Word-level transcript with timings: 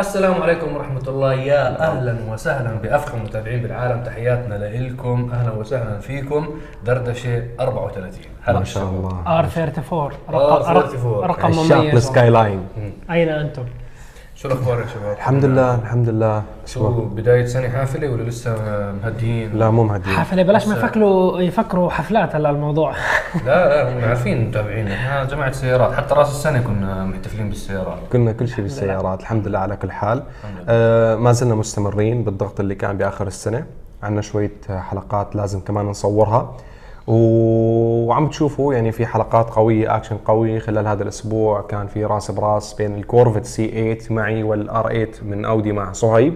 السلام 0.00 0.42
عليكم 0.42 0.76
ورحمة 0.76 1.08
الله. 1.08 1.34
يا 1.34 1.80
أهلا 1.80 2.16
وسهلا 2.32 2.74
بأفخم 2.82 3.18
المتابعين 3.18 3.62
بالعالم. 3.62 4.02
تحياتنا 4.02 4.54
لإلكم. 4.54 5.30
أهلا 5.32 5.52
وسهلا 5.52 5.98
فيكم. 5.98 6.48
دردشة 6.84 7.42
34 7.60 8.24
هلا. 8.42 8.58
ما 8.58 8.64
شاء 8.64 8.84
الله. 8.84 9.22
ار 9.26 9.44
34 9.44 10.12
R34. 10.28 11.24
رقم 11.24 11.50
مميز. 11.50 11.72
ال 11.72 12.30
Skyline 12.30 12.68
أين 13.10 13.28
أنتم؟ 13.28 13.64
شو 14.42 14.48
الأخبار 14.48 14.80
يا 14.80 14.86
شباب؟ 14.86 15.16
الحمد 15.16 15.44
لله 15.44 15.74
الحمد 15.74 16.08
لله. 16.08 16.42
شو؟ 16.66 17.04
بداية 17.04 17.44
سنة 17.44 17.68
حافلة 17.68 18.08
ولا 18.10 18.22
لسه 18.22 18.54
مهدين؟ 19.02 19.58
لا 19.58 19.70
مو 19.70 19.84
مهدي 19.84 20.10
حفله 20.10 20.42
بلاش 20.42 20.68
ما 20.68 20.74
يفكروا 20.74 21.40
يفكروا 21.40 21.90
حفلات 21.90 22.36
هلا 22.36 22.50
الموضوع. 22.50 22.94
لا 23.46 23.68
لا 23.68 23.98
هم 23.98 24.04
عارفين 24.04 24.48
متابعين. 24.48 24.88
إحنا 24.88 25.24
جماعة 25.24 25.52
سيارات 25.52 25.92
حتى 25.92 26.14
رأس 26.14 26.30
السنة 26.30 26.60
كنا 26.62 27.04
محتفلين 27.04 27.48
بالسيارات. 27.48 27.98
كنا 28.12 28.32
كل 28.32 28.48
شيء 28.48 28.62
بالسيارات 28.62 29.20
الحمد 29.20 29.48
لله 29.48 29.58
على 29.58 29.76
كل 29.76 29.90
حال. 29.90 30.22
آه 30.68 31.16
ما 31.16 31.32
زلنا 31.32 31.54
مستمرين 31.54 32.24
بالضغط 32.24 32.60
اللي 32.60 32.74
كان 32.74 32.96
بآخر 32.96 33.26
السنة. 33.26 33.64
عندنا 34.02 34.22
شوية 34.22 34.52
حلقات 34.70 35.36
لازم 35.36 35.60
كمان 35.60 35.86
نصورها. 35.86 36.56
وعم 37.06 38.28
تشوفوا 38.28 38.74
يعني 38.74 38.92
في 38.92 39.06
حلقات 39.06 39.50
قوية 39.50 39.96
اكشن 39.96 40.16
قوي 40.16 40.60
خلال 40.60 40.86
هذا 40.86 41.02
الأسبوع. 41.02 41.62
كان 41.62 41.86
في 41.86 42.04
راس 42.04 42.30
براس 42.30 42.74
بين 42.74 42.94
ال 42.94 43.44
Corvette 43.44 43.94
C8 43.94 43.98
معي 44.10 44.42
وال 44.42 44.88
R8 44.88 45.08
من 45.22 45.44
اودي 45.44 45.72
مع 45.72 45.92
صهيب. 45.92 46.34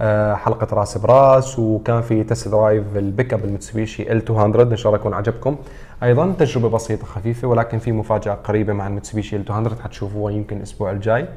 آه، 0.00 0.34
حلقة 0.34 0.74
راس 0.74 0.98
براس. 0.98 1.58
وكان 1.58 2.02
في 2.02 2.24
test 2.24 2.48
drive 2.48 4.12
ال 4.12 4.22
pickup 4.30 4.39
ال 4.39 4.41
Mitsubishi 4.41 4.56
L200 4.56 4.62
إن 4.62 4.76
شاء 4.76 4.86
الله 4.86 5.00
يكون 5.00 5.14
عجبكم. 5.14 5.56
أيضا 6.02 6.34
تجربة 6.38 6.68
بسيطة 6.68 7.06
خفيفة 7.06 7.48
ولكن 7.48 7.78
في 7.78 7.92
مفاجأة 7.92 8.34
قريبة 8.34 8.72
مع 8.72 8.86
ال 8.86 9.44
Mitsubishi 9.50 9.73
L200 9.73 9.82
حتشوفوها 9.82 10.32
يمكن 10.32 10.56
الأسبوع 10.56 10.90
الجاي. 10.90 11.28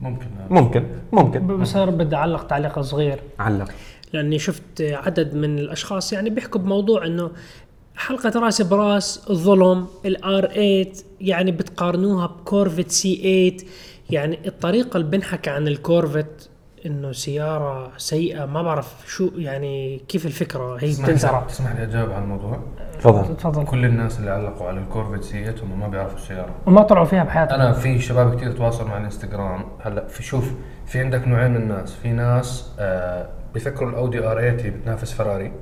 ممكن. 0.00 0.26
ممكن. 0.50 0.84
ممكن. 1.12 1.60
بس 1.60 1.76
بدي 1.76 2.16
أعلق 2.16 2.46
تعليق 2.46 2.80
صغير. 2.80 3.20
علق. 3.38 3.68
لأني 4.12 4.38
شفت 4.38 4.80
عدد 4.80 5.34
من 5.34 5.58
الأشخاص 5.58 6.12
يعني 6.12 6.30
بيحكوا 6.30 6.60
بموضوع 6.60 7.06
إنه 7.06 7.30
حلقة 7.96 8.40
رأس 8.40 8.62
براس 8.62 9.30
الظلم 9.30 9.86
ال 10.06 10.46
R8 10.46 10.86
يعني 11.20 11.52
بتقارنوها 11.52 12.26
ب 12.26 12.90
Corvette 12.90 13.16
C8 13.58 13.72
يعني 14.10 14.38
الطريقة 14.46 14.96
اللي 14.96 15.10
بنحكى 15.10 15.50
عن 15.50 15.68
ال 15.68 15.77
Corvette 15.77 16.50
إنه 16.86 17.12
سيارة 17.12 17.92
سيئة 17.96 18.44
ما 18.46 18.62
بعرف 18.62 18.94
شو 19.06 19.30
يعني 19.36 20.00
كيف 20.08 20.26
الفكرة. 20.26 20.76
هي 20.80 20.92
بتنزرع 20.92 21.40
تسمح 21.40 21.72
لي 21.76 21.82
أجاوب 21.82 22.10
على 22.10 22.24
الموضوع. 22.24 22.60
تفضل. 22.98 23.36
تفضل. 23.36 23.64
كل 23.64 23.84
الناس 23.84 24.18
اللي 24.18 24.30
علقوا 24.30 24.68
على 24.68 24.80
ال 24.80 25.24
Corvette 25.24 25.44
C8 25.44 25.62
هم 25.62 25.80
ما 25.80 25.88
بيعرفوا 25.88 26.16
السيارة. 26.18 26.54
وما 26.66 26.82
طلعوا 26.82 27.04
فيها 27.04 27.24
بحياتهم. 27.24 27.60
أنا 27.60 27.72
في 27.72 27.98
شباب 27.98 28.36
كثير 28.36 28.52
تواصلوا 28.52 28.88
مع 28.88 28.98
الإنستغرام. 28.98 29.64
هلا 29.80 30.06
في 30.06 30.22
شوف 30.22 30.52
في 30.86 31.00
عندك 31.00 31.28
نوعين 31.28 31.50
من 31.50 31.56
الناس. 31.56 31.92
في 31.94 32.12
ناس 32.12 32.70
آه 32.78 33.28
بيفكروا 33.54 33.90
ال 33.90 34.18
Audi 34.18 34.40
R8 34.40 34.64
هي 34.64 34.70
بتنافس 34.70 35.12
فراري. 35.12 35.52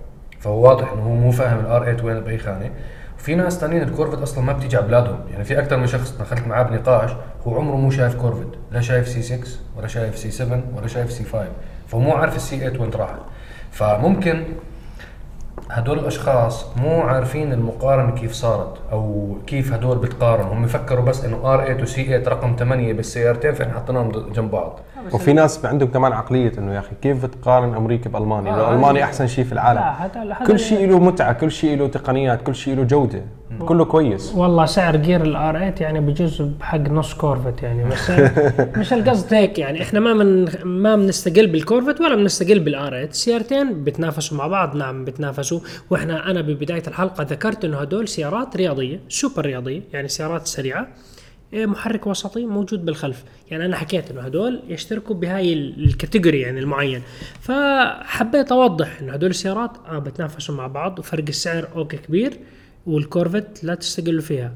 فهو 0.40 0.68
واضح 0.68 0.92
إنه 0.92 1.02
هو 1.02 1.14
مو 1.14 1.30
فاهم 1.30 1.60
ال 1.60 1.84
R8 1.84 2.02
وين 2.02 2.20
بأي 2.20 2.38
خانة. 2.38 2.70
وفي 3.18 3.34
ناس 3.34 3.58
ثانيين 3.58 3.82
ال 3.82 3.86
Corvette 3.86 4.18
أصلا 4.18 4.44
ما 4.44 4.52
بتيجي 4.52 4.76
على 4.76 4.86
بلادهم. 4.86 5.20
يعني 5.30 5.44
في 5.44 5.58
أكثر 5.58 5.76
من 5.76 5.86
شخص 5.86 6.10
دخلت 6.20 6.46
معاه 6.46 6.62
بنقاش 6.62 7.10
هو 7.46 7.56
عمره 7.56 7.76
مو 7.76 7.90
شايف 7.90 8.14
Corvette 8.14 8.48
لا 8.70 8.80
شايف 8.80 9.08
C6 9.08 9.40
ولا 9.76 9.86
شايف 9.86 10.18
C7 10.18 10.62
ولا 10.76 10.86
شايف 10.86 11.12
C5 11.12 11.44
فهو 11.88 12.00
مو 12.00 12.12
عارف 12.12 12.36
ال 12.36 12.58
C8 12.58 12.80
وين 12.80 12.90
راحت 12.90 13.18
فممكن 13.70 14.44
هدول 15.70 15.98
الأشخاص 15.98 16.66
مو 16.76 17.00
عارفين 17.00 17.52
المقارنة 17.52 18.10
كيف 18.10 18.32
صارت 18.32 18.74
أو 18.92 19.34
كيف 19.46 19.72
هدول 19.72 19.98
بتقارنوا. 19.98 20.52
هم 20.52 20.66
فكروا 20.66 21.04
بس 21.04 21.24
إنه 21.24 21.54
R8 21.54 21.64
و 21.66 21.82
C8 21.82 22.28
رقم 22.28 22.56
8 22.58 22.92
بالسيارتين 22.92 23.54
فإحنا 23.54 23.74
حطيناهم 23.74 24.12
جنب 24.32 24.50
بعض. 24.50 24.80
وفي 25.12 25.32
ناس 25.32 25.64
عندهم 25.64 25.88
كمان 25.88 26.12
عقلية 26.12 26.52
إنه 26.58 26.74
يا 26.74 26.78
أخي 26.78 26.90
كيف 27.02 27.26
بتقارن 27.26 27.74
أمريكا 27.74 28.10
بألمانيا؟ 28.10 28.52
آه، 28.52 28.74
ألمانيا 28.74 29.04
أحسن 29.04 29.26
شيء 29.26 29.44
في 29.44 29.52
العالم. 29.52 29.80
لا 29.80 30.06
هذا 30.06 30.46
كل 30.46 30.58
شيء 30.58 30.88
له 30.88 30.98
متعة 30.98 31.32
كل 31.32 31.50
شيء 31.50 31.78
له 31.78 31.88
تقنيات 31.88 32.42
كل 32.42 32.54
شيء 32.54 32.76
له 32.76 32.82
جودة. 32.82 33.22
كله 33.58 33.84
كويس. 33.84 34.32
والله 34.34 34.66
سعر 34.66 34.96
gear 34.96 35.22
ال 35.22 35.52
R8 35.54 35.74
يعني 35.80 36.00
بجوز 36.00 36.42
بحق 36.42 36.78
نص 36.80 37.14
Corvette 37.14 37.62
يعني 37.62 37.84
بس 37.84 38.10
مش 38.78 38.92
القصد 38.92 39.34
هيك 39.34 39.58
يعني. 39.58 39.82
إحنا 39.82 40.00
ما 40.00 40.14
من 40.14 40.48
ما 40.64 40.96
بنستقل 40.96 41.46
بال 41.46 41.57
Corvette 41.57 42.00
ولا 42.00 42.16
بنستقل 42.16 42.58
بال 42.60 42.90
R8 42.90 43.04
السيارتين 43.04 43.84
بتنافسوا 43.84 44.38
مع 44.38 44.46
بعض 44.46 44.76
نعم 44.76 45.04
بتنافسوا. 45.04 45.60
وإحنا 45.90 46.30
أنا 46.30 46.40
ببداية 46.40 46.82
الحلقة 46.86 47.22
ذكرت 47.24 47.64
إنه 47.64 47.76
هدول 47.78 48.08
سيارات 48.08 48.56
رياضية 48.56 49.00
سوبر 49.08 49.46
رياضية 49.46 49.82
يعني 49.92 50.08
سيارات 50.08 50.46
سريعة 50.46 50.88
إيه، 51.52 51.66
محرك 51.66 52.06
وسطي 52.06 52.44
موجود 52.46 52.84
بالخلف. 52.84 53.24
يعني 53.50 53.64
أنا 53.64 53.76
حكيت 53.76 54.10
إنه 54.10 54.20
هدول 54.20 54.62
يشتركوا 54.68 55.14
بهاي 55.16 55.52
ال- 55.52 55.84
ال 55.84 55.91
category 55.91 56.40
يعني 56.40 56.60
المعين. 56.60 57.02
فحبيت 57.40 58.52
أوضح 58.52 59.00
إنه 59.00 59.12
هدول 59.12 59.30
السيارات 59.30 59.70
آه 59.88 59.98
بتنافسوا 59.98 60.54
مع 60.54 60.66
بعض 60.66 60.98
وفرق 60.98 61.24
السعر 61.28 61.68
okay 61.76 61.96
كبير. 61.96 62.32
وال 62.86 63.02
Corvette 63.02 63.64
لا 63.64 63.74
تستقلوا 63.74 64.22
فيها. 64.22 64.52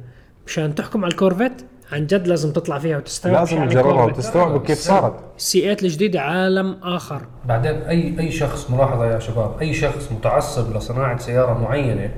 مشان 0.46 0.74
تحكم 0.74 1.04
على 1.04 1.12
ال 1.12 1.17
Corvette 1.17 1.52
عن 1.92 2.06
جد 2.06 2.26
لازم 2.26 2.52
تطلع 2.52 2.78
فيها 2.78 2.96
وتستوعب 2.96 3.34
لازم 3.36 3.56
شو 3.56 3.70
تجربها. 3.70 4.04
وتستوعبوا 4.04 4.58
كيف 4.58 4.78
صارت. 4.78 5.14
ال 5.36 5.60
C8 5.60 5.76
الجديدة 5.82 6.20
عالم 6.20 6.76
آخر. 6.82 7.22
بعدين 7.44 7.74
أي 7.74 8.20
أي 8.20 8.30
شخص 8.30 8.70
ملاحظة 8.70 9.06
يا 9.06 9.18
شباب 9.18 9.58
أي 9.60 9.74
شخص 9.74 10.12
متعصب 10.12 10.76
لصناعة 10.76 11.18
سيارة 11.18 11.58
معينة 11.58 12.10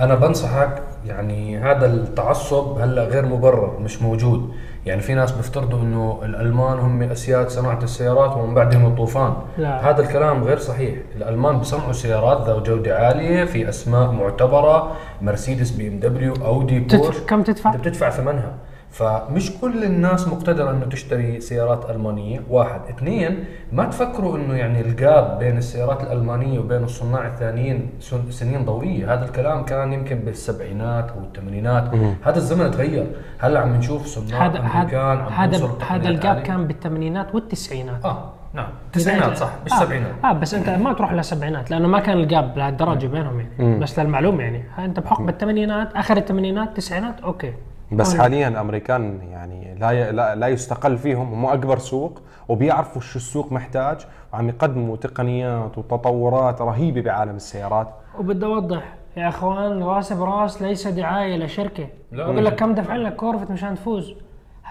أنا 0.00 0.14
بنصحك 0.14 0.82
يعني 1.06 1.58
هذا 1.58 1.86
التعصب 1.86 2.78
هلأ 2.78 3.04
غير 3.04 3.26
مبرر 3.26 3.78
مش 3.80 4.02
موجود. 4.02 4.52
يعني 4.86 5.00
في 5.00 5.14
ناس 5.14 5.32
بيفترضوا 5.32 5.80
إنه 5.80 6.20
الألمان 6.22 6.78
هم 6.78 7.02
أسياد 7.02 7.48
صناعة 7.48 7.78
السيارات 7.82 8.36
ومن 8.36 8.54
بعدهم 8.54 8.86
الطوفان 8.86 9.32
لا. 9.58 9.90
هذا 9.90 10.00
الكلام 10.02 10.44
غير 10.44 10.58
صحيح 10.58 10.94
الألمان 11.16 11.58
بيصنعوا 11.58 11.92
سيارات 11.92 12.48
ذو 12.48 12.62
جودة 12.62 12.98
عالية 12.98 13.44
في 13.44 13.68
أسماء 13.68 14.10
معتبرة 14.12 14.92
Mercedes 15.22 15.70
BMW 15.70 16.00
Audi 16.00 16.34
Porsche 16.44 17.18
كم 17.18 17.42
تدفع؟ 17.42 17.76
بتدفع 17.76 18.10
ثمنها 18.10 18.54
فمش 18.90 19.52
كل 19.60 19.84
الناس 19.84 20.28
مقتدرة 20.28 20.70
إنه 20.70 20.84
تشتري 20.84 21.40
سيارات 21.40 21.90
ألمانية. 21.90 22.40
واحد. 22.50 22.80
اثنين 22.90 23.44
ما 23.72 23.84
تفكروا 23.84 24.36
إنه 24.36 24.54
يعني 24.54 24.80
ال 24.80 24.94
gap 24.94 25.38
بين 25.38 25.56
السيارات 25.56 26.02
الألمانية 26.02 26.58
وبين 26.58 26.84
الصناع 26.84 27.26
الثانيين 27.26 27.90
سن- 28.00 28.30
سنين 28.30 28.64
ضوئية. 28.64 29.14
هذا 29.14 29.24
الكلام 29.24 29.64
كان 29.64 29.92
يمكن 29.92 30.18
بالسبعينات 30.18 31.10
أو 31.10 31.18
الثمانينات 31.20 31.84
هذا 32.24 32.36
الزمن 32.36 32.70
تغير. 32.70 33.06
هلأ 33.38 33.60
عم 33.60 33.76
نشوف 33.76 34.06
صناع 34.06 34.46
هذا 34.46 34.58
أمريكان 34.58 35.18
هذا 35.32 35.68
هذا 35.88 36.08
ال 36.08 36.14
gap. 36.14 36.40
كان 36.40 36.66
بالثمانينات 36.66 37.34
والتسعينات. 37.34 38.04
آه 38.04 38.30
نعم. 38.54 38.68
التسعينات 38.86 39.36
صح. 39.36 39.50
بالسبعينات. 39.64 40.12
آه, 40.24 40.30
آه 40.30 40.32
بس 40.32 40.54
أنت 40.54 40.68
ما 40.68 40.92
تروح 40.92 41.12
للسبعينات 41.12 41.70
لأنه 41.70 41.88
ما 41.88 42.00
كان 42.00 42.16
ال 42.18 42.28
gap 42.28 42.58
لهالدرجة 42.58 43.06
بينهم 43.06 43.40
يعني. 43.58 43.78
بس 43.78 43.98
للمعلومه 43.98 44.42
يعني. 44.42 44.64
ها 44.76 44.84
أنت 44.84 45.00
بحكم 45.00 45.28
الثمانينات 45.28 45.92
آخر 45.96 46.16
الثمانينات 46.16 46.68
التسعينات 46.68 47.20
okay. 47.20 47.52
بس 47.92 48.10
هون. 48.10 48.20
حاليا 48.20 48.48
الأمريكان 48.48 49.18
يعني 49.30 49.74
لا 49.74 50.12
لا, 50.12 50.34
لا 50.34 50.48
يستقل 50.48 50.98
فيهم 50.98 51.32
هم 51.32 51.46
أكبر 51.46 51.78
سوق 51.78 52.22
وبيعرفوا 52.48 53.00
شو 53.00 53.18
السوق 53.18 53.52
محتاج 53.52 54.06
وعم 54.32 54.48
يقدموا 54.48 54.96
تقنيات 54.96 55.78
وتطورات 55.78 56.62
رهيبة 56.62 57.00
بعالم 57.00 57.36
السيارات. 57.36 57.88
وبدي 58.18 58.46
أوضح. 58.46 58.94
يا 59.16 59.28
أخوان 59.28 59.82
رأس 59.82 60.12
برأس 60.12 60.62
ليس 60.62 60.88
دعاية 60.88 61.36
لشركه 61.36 61.88
بقول 62.12 62.44
لك 62.44 62.54
كم 62.54 62.74
دفع 62.74 62.96
لك 62.96 63.16
Corvette 63.16 63.50
مشان 63.50 63.74
تفوز؟ 63.74 64.14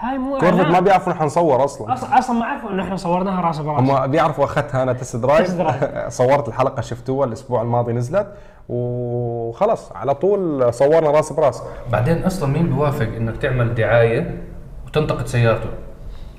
هاي 0.00 0.18
مو 0.18 0.38
كورفت. 0.38 0.66
ما 0.66 0.80
بيعرفوا 0.80 1.12
نحن 1.12 1.24
نصور 1.24 1.64
أصلا 1.64 1.92
أصلا 1.92 2.18
أصلا 2.18 2.38
ما 2.38 2.46
عرفوا 2.46 2.70
إنه 2.70 2.82
إحنا 2.82 2.96
صورناها 2.96 3.40
راس 3.40 3.58
براس 3.58 3.80
هم 3.80 4.06
بيعرفوا 4.06 4.44
أخذتها 4.44 4.82
أنا 4.82 4.92
test 4.92 5.16
drive 5.16 5.46
test 5.46 5.56
drive. 5.56 6.08
صورت 6.08 6.48
الحلقة 6.48 6.80
شفتوها 6.80 7.26
الأسبوع 7.26 7.62
الماضي 7.62 7.92
نزلت 7.92 8.26
وخلص 8.68 9.92
على 9.92 10.14
طول 10.14 10.72
صورنا 10.74 11.10
راس 11.10 11.32
براس 11.32 11.62
بعدين 11.92 12.24
أصلا 12.24 12.48
مين 12.48 12.66
بيوافق 12.66 13.06
إنك 13.06 13.36
تعمل 13.36 13.74
دعاية 13.74 14.42
وتنتقد 14.86 15.26
سيارته؟ 15.26 15.68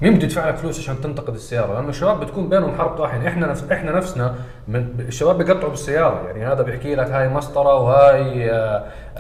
مين 0.01 0.15
بده 0.15 0.23
يدفع 0.23 0.49
لك 0.49 0.55
فلوس 0.55 0.79
عشان 0.79 1.01
تنتقد 1.01 1.33
السيارة؟ 1.33 1.73
لأنه 1.73 1.89
الشباب 1.89 2.19
بتكون 2.19 2.49
بينهم 2.49 2.77
حرب 2.77 2.97
طاحنه، 2.97 3.27
إحنا 3.27 3.47
نفس 3.47 3.71
إحنا 3.71 3.91
نفسنا 3.91 4.35
من 4.67 4.87
الشباب 4.99 5.37
بيقطعوا 5.37 5.69
بالسيارة، 5.69 6.27
يعني 6.27 6.45
هذا 6.45 6.63
بيحكي 6.63 6.95
لك 6.95 7.11
هاي 7.11 7.29
مسطرة 7.29 7.75
وهاي 7.75 8.51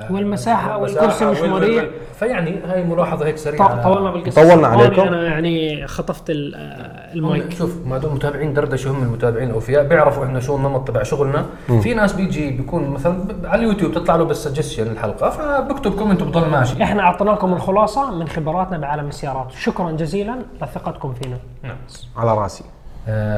آه، 0.01 0.07
آه، 0.09 0.11
والمساحة 0.13 0.77
والمساحة 0.77 1.05
والكرسي 1.05 1.25
مش 1.25 1.49
مريح. 1.49 1.85
فيعني 2.19 2.59
هاي 2.65 2.83
ملاحظة 2.83 3.25
هيك 3.25 3.37
سريعة. 3.37 3.83
طولنا 3.83 4.11
بالقصة. 4.11 4.43
طولنا 4.49 4.67
عليكم. 4.67 5.01
أنا 5.01 5.23
يعني 5.27 5.87
خطفت 5.87 6.29
ال- 6.29 6.55
آه، 6.55 7.13
المايك. 7.13 7.51
شوف 7.51 7.77
ما 7.85 7.97
دام 7.97 8.13
متابعين 8.15 8.53
دردشة 8.53 8.91
هم 8.91 9.03
المتابعين 9.03 9.49
الأوفياء 9.49 9.83
بيعرفوا 9.87 10.25
إحنا 10.25 10.39
شو 10.39 10.55
النمط 10.55 10.87
تبع 10.87 11.03
شغلنا. 11.03 11.45
في 11.81 11.93
ناس 11.93 12.13
بيجي 12.13 12.49
بيكون 12.51 12.89
مثلا 12.89 13.25
على 13.43 13.59
اليوتيوب 13.61 13.91
تطلع 13.91 14.15
له 14.15 14.23
بال 14.23 14.34
suggestion 14.34 14.91
الحلقة 14.91 15.29
فبكتب 15.29 15.91
comment 15.95 16.21
وبضل 16.21 16.49
ماشي. 16.49 16.83
إحنا 16.83 17.03
أعطيناكم 17.03 17.53
الخلاصة 17.53 18.11
من 18.15 18.27
خبراتنا 18.27 18.77
بعالم 18.77 19.07
السيارات. 19.07 19.51
شكرا 19.51 19.91
جزيلا 19.91 20.35
لثقتكم 20.61 21.13
فينا. 21.13 21.37
نعم. 21.63 21.77
على 22.17 22.33
راسي. 22.37 22.63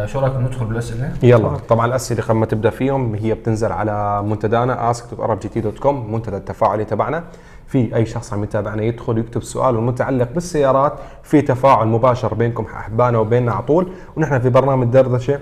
شو 0.05 0.19
رايكم 0.19 0.41
ندخل 0.41 0.65
بالأسئلة؟ 0.65 1.11
يلا 1.23 1.57
طبعا 1.69 1.85
الأسئلة 1.85 2.21
قبل 2.23 2.37
ما 2.37 2.45
تبدأ 2.45 2.69
فيهم 2.69 3.15
هي 3.15 3.33
بتنزل 3.33 3.71
على 3.71 4.23
منتدانا 4.23 4.93
ask.arabgt.com 4.93 5.87
منتدى 5.87 6.37
التفاعلي 6.37 6.85
تبعنا 6.85 7.23
في 7.67 7.95
أي 7.95 8.05
شخص 8.05 8.33
عم 8.33 8.43
يتابعنا 8.43 8.83
يدخل 8.83 9.17
يكتب 9.17 9.43
سؤال 9.43 9.75
المتعلق 9.75 10.31
بالسيارات 10.33 10.93
في 11.23 11.41
تفاعل 11.41 11.87
مباشر 11.87 12.33
بينكم 12.33 12.65
احبائنا 12.75 13.17
وبيننا 13.17 13.51
على 13.51 13.63
طول. 13.63 13.91
ونحن 14.15 14.39
في 14.39 14.49
برنامج 14.49 14.87
دردشة 14.87 15.39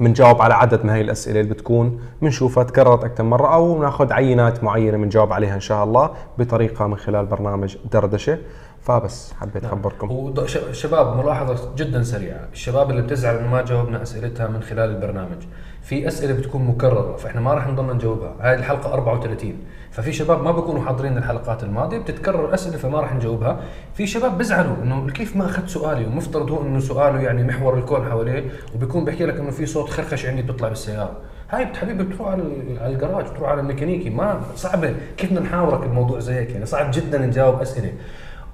بنجاوب 0.00 0.42
على 0.42 0.54
عدد 0.54 0.84
من 0.84 0.90
هاي 0.90 1.00
الأسئلة 1.00 1.40
اللي 1.40 1.54
بتكون 1.54 2.00
بنشوفها 2.22 2.64
تكررت 2.64 3.04
أكثر 3.04 3.24
مرة 3.24 3.54
أو 3.54 3.82
ناخذ 3.82 4.12
عينات 4.12 4.64
معينة 4.64 4.96
بنجاوب 4.96 5.32
عليها 5.32 5.54
إن 5.54 5.60
شاء 5.60 5.84
الله 5.84 6.10
بطريقة 6.38 6.86
من 6.86 6.96
خلال 6.96 7.26
برنامج 7.26 7.76
دردشة. 7.92 8.38
فبس 8.82 9.32
حبيت 9.40 9.64
أخبركم. 9.64 10.10
وشباب 10.10 11.16
ملاحظة 11.16 11.74
جدا 11.76 12.02
سريعة. 12.02 12.48
الشباب 12.52 12.90
اللي 12.90 13.02
بتزعل 13.02 13.36
إنه 13.36 13.48
ما 13.48 13.62
جاوبنا 13.62 14.02
أسئلتها 14.02 14.46
من 14.46 14.62
خلال 14.62 14.90
البرنامج. 14.90 15.42
في 15.82 16.08
أسئلة 16.08 16.32
بتكون 16.34 16.64
مكررة 16.64 17.16
فإحنا 17.16 17.40
ما 17.40 17.54
راح 17.54 17.68
نضلنا 17.68 17.92
نجاوبها. 17.92 18.34
هاي 18.40 18.54
الحلقة 18.54 18.92
34 18.92 19.56
ففي 19.90 20.12
شباب 20.12 20.42
ما 20.42 20.52
بيكونوا 20.52 20.82
حاضرين 20.82 21.18
الحلقات 21.18 21.62
الماضية 21.62 21.98
بتتكرر 21.98 22.54
أسئلة 22.54 22.76
فما 22.76 23.00
راح 23.00 23.14
نجاوبها. 23.14 23.60
في 23.94 24.06
شباب 24.06 24.38
بيزعلوا 24.38 24.76
إنه 24.82 25.10
كيف 25.10 25.36
ما 25.36 25.46
أخذت 25.46 25.68
سؤالي؟ 25.68 26.06
ومفترض 26.06 26.50
هو 26.50 26.62
إنه 26.62 26.80
سؤاله 26.80 27.20
يعني 27.20 27.44
محور 27.44 27.78
الكون 27.78 28.10
حواليه 28.10 28.44
وبيكون 28.74 29.04
بيحكي 29.04 29.26
لك 29.26 29.36
إنه 29.36 29.50
في 29.50 29.66
صوت 29.66 29.90
خرخش 29.90 30.26
عندي 30.26 30.42
بيطلع 30.42 30.68
بالسيارة. 30.68 31.16
هاي 31.50 31.66
حبيبي 31.66 32.04
بتروح 32.04 32.28
على 32.28 32.42
على 32.80 32.94
الجراج 32.94 33.26
بتروح 33.26 33.50
على 33.50 33.60
الميكانيكي. 33.60 34.10
ما 34.10 34.40
صعبة. 34.56 34.94
كيف 35.16 35.30
بدنا 35.30 35.40
نحاورك 35.40 35.82
الموضوع 35.82 36.18
زي 36.18 36.34
هيك؟ 36.34 36.50
يعني 36.50 36.66
صعب 36.66 36.90
جدا 36.92 37.18
نجاوب 37.18 37.60
أسئلة. 37.60 37.92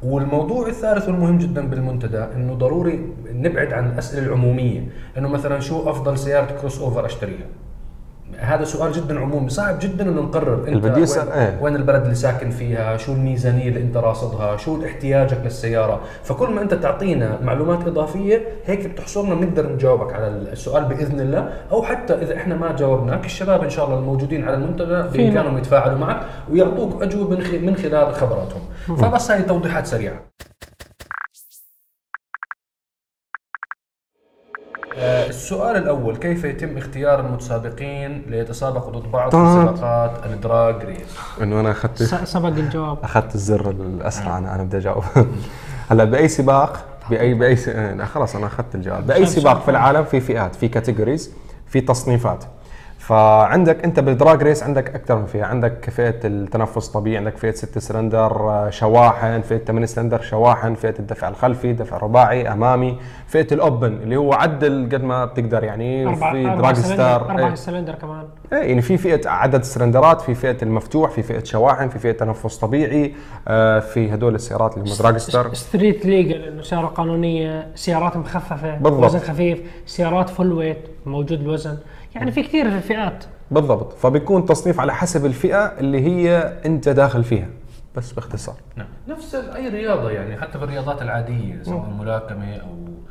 والموضوع 0.04 0.68
الثالث 0.68 1.08
والمهم 1.08 1.38
جدا 1.38 1.68
بالمنتدى 1.68 2.24
إنه 2.36 2.54
ضروري 2.54 3.12
نبعد 3.32 3.72
عن 3.72 3.90
الأسئلة 3.90 4.26
العمومية. 4.26 4.88
إنه 5.18 5.28
مثلا 5.28 5.60
شو 5.60 5.90
أفضل 5.90 6.18
سيارة 6.18 6.60
crossover 6.60 7.06
أشتريها؟ 7.06 7.46
هذا 8.38 8.64
سؤال 8.64 8.92
جدا 8.92 9.20
عمومي 9.20 9.48
صعب 9.50 9.78
جدا 9.78 10.04
إنه 10.04 10.20
نقرر 10.22 10.68
أنت 10.68 10.84
بدي 10.84 11.00
يسأل، 11.00 11.28
وين, 11.28 11.32
إيه. 11.38 11.58
وين 11.60 11.76
البلد 11.76 12.02
اللي 12.02 12.14
ساكن 12.14 12.50
فيها 12.50 12.96
شو 12.96 13.12
الميزانية 13.12 13.68
اللي 13.68 13.80
أنت 13.80 13.96
راصدها 13.96 14.56
شو 14.56 14.84
احتياجك 14.84 15.38
للسيارة. 15.44 16.00
فكل 16.22 16.50
ما 16.50 16.62
أنت 16.62 16.74
تعطينا 16.74 17.38
معلومات 17.42 17.86
إضافية 17.86 18.42
هيك 18.66 18.86
بتحصرنا 18.86 19.34
بنقدر 19.34 19.72
نجاوبك 19.72 20.12
على 20.12 20.26
السؤال 20.28 20.84
بإذن 20.84 21.20
الله. 21.20 21.52
أو 21.72 21.82
حتى 21.82 22.14
إذا 22.14 22.36
إحنا 22.36 22.54
ما 22.54 22.72
جاوبناك 22.76 23.24
الشباب 23.24 23.62
إن 23.64 23.70
شاء 23.70 23.84
الله 23.86 23.98
الموجودين 23.98 24.44
على 24.44 24.54
المنتدى 24.54 25.02
بإمكانهم 25.18 25.58
يتفاعلوا 25.58 25.98
معك 25.98 26.20
ويعطوك 26.52 27.02
أجوبة 27.02 27.36
من 27.36 27.42
خ- 27.42 27.54
من 27.62 27.76
خلال 27.76 28.14
خبراتهم. 28.14 28.60
فبس 28.96 29.30
هاي 29.30 29.42
توضيحات 29.42 29.86
سريعة. 29.86 30.16
السؤال 34.98 35.76
الأول 35.76 36.16
كيف 36.16 36.44
يتم 36.44 36.78
اختيار 36.78 37.20
المتسابقين 37.20 38.22
ليتسابقوا 38.26 38.92
ضد 38.92 39.10
بعض 39.10 39.30
في 39.30 39.36
طاط. 39.36 39.76
سباقات 39.76 40.26
ال 40.26 40.38
drag 40.38 40.84
race؟ 40.84 41.18
إنه 41.42 41.60
أنا 41.60 41.70
اخذت 41.70 42.02
سبق 42.02 42.46
الجواب. 42.48 42.98
أخذت 43.02 43.34
الزر 43.34 43.70
الأسرع 43.70 44.38
أنا 44.38 44.54
أنا 44.54 44.62
بدي 44.62 44.76
أجاوب. 44.76 45.04
هلأ 45.90 46.04
بأي 46.04 46.28
سباق 46.28 46.84
باي 47.10 47.34
بأي 47.34 47.56
س... 47.56 47.68
آه، 47.68 48.04
خلاص 48.04 48.36
أنا 48.36 48.46
أخذت 48.46 48.74
الجواب. 48.74 49.06
بأي 49.06 49.26
سباق 49.26 49.62
في 49.62 49.70
العالم 49.70 50.04
في 50.04 50.20
فئات 50.20 50.54
في 50.54 50.68
categories 50.68 51.30
في 51.66 51.80
تصنيفات. 51.80 52.44
فعندك 53.08 53.84
انت 53.84 54.00
بال 54.00 54.14
drag 54.14 54.42
race 54.42 54.62
عندك 54.62 54.94
أكثر 54.94 55.16
من 55.16 55.26
فئة. 55.26 55.44
عندك 55.44 55.90
فئة 55.90 56.14
التنفس 56.24 56.88
الطبيعي 56.88 57.16
عندك 57.16 57.36
فئة 57.36 57.52
6 57.52 57.80
سلندر 57.80 58.50
آه، 58.50 58.70
شواحن 58.70 59.40
فئة 59.40 59.58
8 59.58 59.86
سلندر 59.86 60.20
شواحن 60.20 60.74
فئة 60.74 60.94
الدفع 60.98 61.28
الخلفي 61.28 61.72
دفع 61.72 61.96
رباعي 61.96 62.52
أمامي 62.52 62.98
فئة 63.26 63.54
ال 63.54 63.62
open 63.62 63.92
اللي 63.92 64.16
هو 64.16 64.32
عدل 64.32 64.88
قد 64.92 65.02
ما 65.04 65.24
بتقدر 65.24 65.64
يعني. 65.64 66.06
أربع 66.06 66.32
في 66.32 66.46
أربع 66.46 66.54
drag 66.60 66.74
star. 66.76 67.30
أربع 67.30 67.48
إيه. 67.48 67.54
سلندر 67.54 67.94
كمان. 67.94 68.24
إيه 68.52 68.58
يعني 68.58 68.82
في 68.82 68.96
فئة 68.96 69.28
عدد 69.28 69.60
السلندرات 69.60 70.20
في 70.20 70.34
فئة 70.34 70.56
المفتوح 70.62 71.10
في 71.10 71.22
فئة 71.22 71.44
شواحن 71.44 71.88
في 71.88 71.98
فئة 71.98 72.12
تنفس 72.12 72.56
طبيعي 72.58 73.14
آه 73.48 73.78
في 73.78 74.14
هدول 74.14 74.34
السيارات 74.34 74.76
اللي 74.78 74.90
هم 74.90 74.96
drag 74.98 75.16
star. 75.16 75.54
street 75.54 76.06
legal 76.06 76.42
إنه 76.42 76.62
سياره 76.62 76.86
قانونية 76.86 77.66
سيارات 77.74 78.16
مخففة 78.16 78.74
بالضبط. 78.78 79.04
وزن 79.04 79.18
خفيف 79.18 79.58
سيارات 79.86 80.30
full 80.30 80.52
weight 80.52 80.78
موجود 81.06 81.40
الوزن 81.40 81.78
يعني 82.14 82.32
في 82.32 82.42
كثير 82.42 82.80
فئات. 82.80 83.24
بالضبط. 83.50 83.92
فبيكون 83.92 84.44
تصنيف 84.44 84.80
على 84.80 84.94
حسب 84.94 85.26
الفئة 85.26 85.58
اللي 85.58 86.00
هي 86.00 86.52
انت 86.66 86.88
داخل 86.88 87.24
فيها. 87.24 87.48
بس 87.96 88.12
باختصار. 88.12 88.54
نعم. 88.76 88.86
نفس 89.08 89.34
أي 89.34 89.68
رياضة 89.68 90.10
يعني 90.10 90.40
حتى 90.40 90.58
في 90.58 90.64
الرياضات 90.64 91.02
العادية 91.02 91.62
سواء 91.62 91.90
ملاكمة 92.00 92.56
أو 92.56 92.68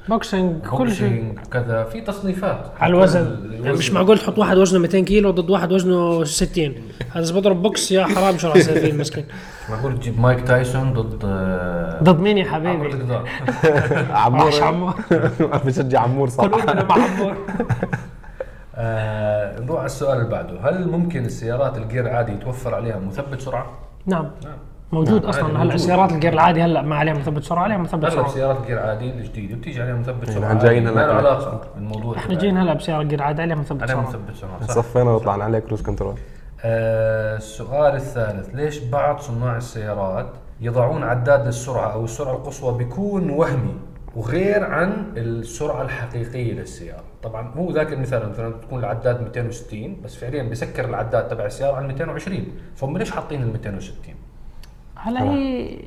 boxing 0.10 0.62
كل 0.62 0.92
شيء. 0.92 1.36
وكذا 1.48 1.84
في 1.84 2.02
تصنيفات. 2.02 2.72
على 2.80 2.94
الوزن. 2.94 3.50
يعني 3.52 3.78
مش 3.78 3.92
معقول 3.92 4.18
تحط 4.18 4.38
واحد 4.38 4.58
وزنه 4.58 4.80
200 4.80 5.00
كيلو 5.00 5.32
ضد 5.32 5.50
واحد 5.50 5.72
وزنه 5.72 6.24
60 6.24 6.74
هذا 7.12 7.24
إذا 7.24 7.36
بضرب 7.36 7.62
بوكس 7.62 7.92
يا 7.92 8.06
حرام 8.06 8.38
شو 8.38 8.48
راح 8.48 8.56
يصير 8.56 8.80
فيه 8.80 8.92
المسكين؟ 8.92 9.26
معقول 9.70 10.00
تجيب 10.00 10.20
مايك 10.20 10.48
تايسون 10.48 10.94
ضد 10.94 11.20
آه، 11.26 12.04
ضد 12.04 12.20
مين 12.20 12.38
يا 12.38 12.52
حبيبي؟ 12.52 13.06
عمور. 14.12 14.64
عمور. 14.64 14.94
بشجع 15.66 16.00
عمور 16.02 16.30
صراحة. 16.30 16.84
مع 16.84 16.96
عمور. 16.96 17.38
آه، 18.76 19.60
نروح 19.60 19.78
على 19.78 19.86
السؤال 19.86 20.18
اللي 20.18 20.30
بعده. 20.30 20.60
هل 20.70 20.88
ممكن 20.88 21.26
السيارات 21.26 21.78
الجير 21.78 22.10
عادي 22.10 22.32
يتوفر 22.32 22.76
عليها 22.76 23.00
مثبت 23.00 23.42
سرعة؟ 23.42 23.66
نعم. 24.06 24.28
نعم. 24.44 24.58
موجود 24.92 25.22
نعم، 25.22 25.30
أصلا. 25.30 25.64
هلا. 25.64 25.74
السيارات 25.74 26.12
الجير 26.12 26.34
العادي 26.34 26.62
هلا 26.62 26.82
ما 26.82 26.96
عليها 26.96 27.14
مثبت 27.14 27.44
سرعة 27.44 27.64
عليها 27.64 27.78
مثبت 27.78 28.10
سرعة. 28.10 28.28
سيارات 28.28 28.58
الجير 28.62 28.80
عادي 28.80 29.10
الجديده 29.10 29.56
بتيجي 29.56 29.82
عليها 29.82 29.96
مثبت 29.96 30.28
يعني 30.28 30.40
سرعة. 30.42 30.64
جايين 30.64 30.88
عادي، 30.88 30.96
ما 30.96 31.04
هلا 31.06 31.12
له 31.14 31.20
كده. 31.20 31.30
علاقة 31.30 31.62
بالموضوع 31.76 32.18
إحنا 32.18 32.36
جايين 32.36 32.58
هلا 32.58 32.74
بسيارة 32.74 33.04
جير 33.04 33.22
عادي 33.24 33.42
عليها 33.42 33.56
مثبت 33.56 33.82
عليها 33.82 33.96
سرعة. 33.96 34.08
مثبت 34.10 34.36
سرعة. 34.36 34.62
صفينا 34.68 35.12
وطلعنا 35.12 35.44
عليه 35.44 35.60
cruise 35.60 35.82
control. 35.82 36.16
آه، 36.66 37.38
السؤال 37.38 37.96
الثالث. 37.96 38.56
ليش 38.56 38.80
بعض 38.80 39.20
صناع 39.20 39.58
السيارات 39.58 40.28
يضعون 40.62 41.04
عداد 41.04 41.46
للسرعة 41.46 41.94
أو 41.94 42.04
السرعة 42.04 42.34
القصوى 42.34 42.78
بيكون 42.78 43.30
وهمي 43.30 43.76
وغير 44.16 44.64
عن 44.64 44.94
السرعة 45.18 45.82
الحقيقية 45.82 46.54
للسيارة؟ 46.54 47.04
طبعا 47.24 47.52
هو 47.58 47.72
ذاك 47.72 47.94
المثال 47.94 48.30
مثلا 48.30 48.54
تكون 48.62 48.80
العداد 48.80 49.22
260 49.22 49.98
بس 50.04 50.16
فعليا 50.16 50.44
بيسكر 50.44 50.86
العداد 50.86 51.28
تبع 51.28 51.46
السيارة 51.46 51.76
على 51.76 51.88
220 51.88 52.48
فهم 52.76 52.98
ليش 52.98 53.12
حاطين 53.12 53.44
ال 53.44 53.48
260 53.48 53.96
هلا 54.96 55.24
هي 55.24 55.80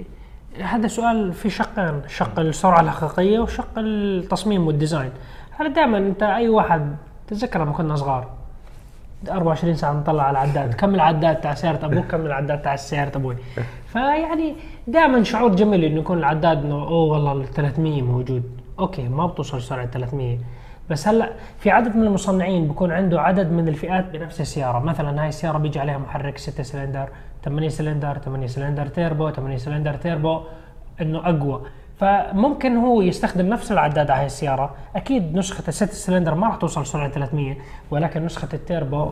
هذا 0.62 0.88
سؤال 0.88 1.33
في 1.33 1.50
شقين 1.50 2.03
شق 2.09 2.38
السرعة 2.38 2.81
الحقيقية 2.81 3.38
وشق 3.38 3.79
التصميم 3.79 4.67
والديزاين. 4.67 5.11
هلا 5.50 5.69
دائما 5.69 5.99
أنت 5.99 6.23
أي 6.23 6.49
واحد 6.49 6.97
تتذكر 7.27 7.62
لما 7.62 7.73
كنا 7.73 7.97
صغار 7.97 8.31
24 9.31 9.75
ساعة 9.75 9.93
نطلع 9.93 10.23
على 10.23 10.31
العداد 10.31 10.75
كم 10.75 10.94
العداد 10.94 11.41
تاع 11.41 11.55
سيارة 11.55 11.87
أبوك 11.87 12.05
كم 12.05 12.27
العداد 12.27 12.62
تاع 12.62 12.77
سيارة 12.77 13.17
أبوي. 13.17 13.37
فيعني 13.87 14.56
دائما 14.87 15.23
شعور 15.23 15.55
جميل 15.55 15.85
إنه 15.85 16.00
يكون 16.00 16.19
العداد 16.19 16.65
إنه 16.65 16.75
أوه 16.75 17.12
والله 17.12 17.33
ال 17.33 17.53
300 17.55 18.03
موجود. 18.03 18.43
okay 18.78 19.09
ما 19.09 19.26
بتوصل 19.26 19.62
سرعة 19.62 19.87
300 19.87 20.38
بس 20.90 21.09
هلا 21.09 21.31
في 21.59 21.71
عدد 21.71 21.97
من 21.97 22.02
المصنعين 22.05 22.69
بيكون 22.69 22.93
عنده 22.93 23.21
عدد 23.21 23.52
من 23.52 23.69
الفئات 23.69 24.05
بنفس 24.12 24.40
السيارة. 24.40 24.78
مثلا 24.78 25.23
هاي 25.23 25.28
السيارة 25.28 25.59
بيجي 25.59 25.81
عليها 25.81 25.99
محرك 25.99 26.38
6 26.38 26.62
سلندر 26.62 27.09
8 27.45 27.69
سلندر 27.69 28.19
8 28.19 28.47
cylinder 28.47 28.87
turbo 28.87 29.30
8 29.31 29.57
cylinder 29.56 29.95
turbo 29.95 30.40
إنه 31.00 31.19
أقوى. 31.28 31.62
فممكن 32.00 32.76
هو 32.76 33.02
يستخدم 33.02 33.47
نفس 33.47 33.73
العداد 33.73 34.11
على 34.11 34.21
هاي 34.21 34.26
السيارة. 34.26 34.75
أكيد 34.97 35.37
نسخة 35.37 35.64
الست 35.69 35.93
سلندر 35.93 36.35
ما 36.35 36.47
راح 36.47 36.57
توصل 36.57 36.87
سرعة 36.87 37.09
300 37.09 37.57
ولكن 37.90 38.25
نسخة 38.25 38.49
التيربو 38.55 39.11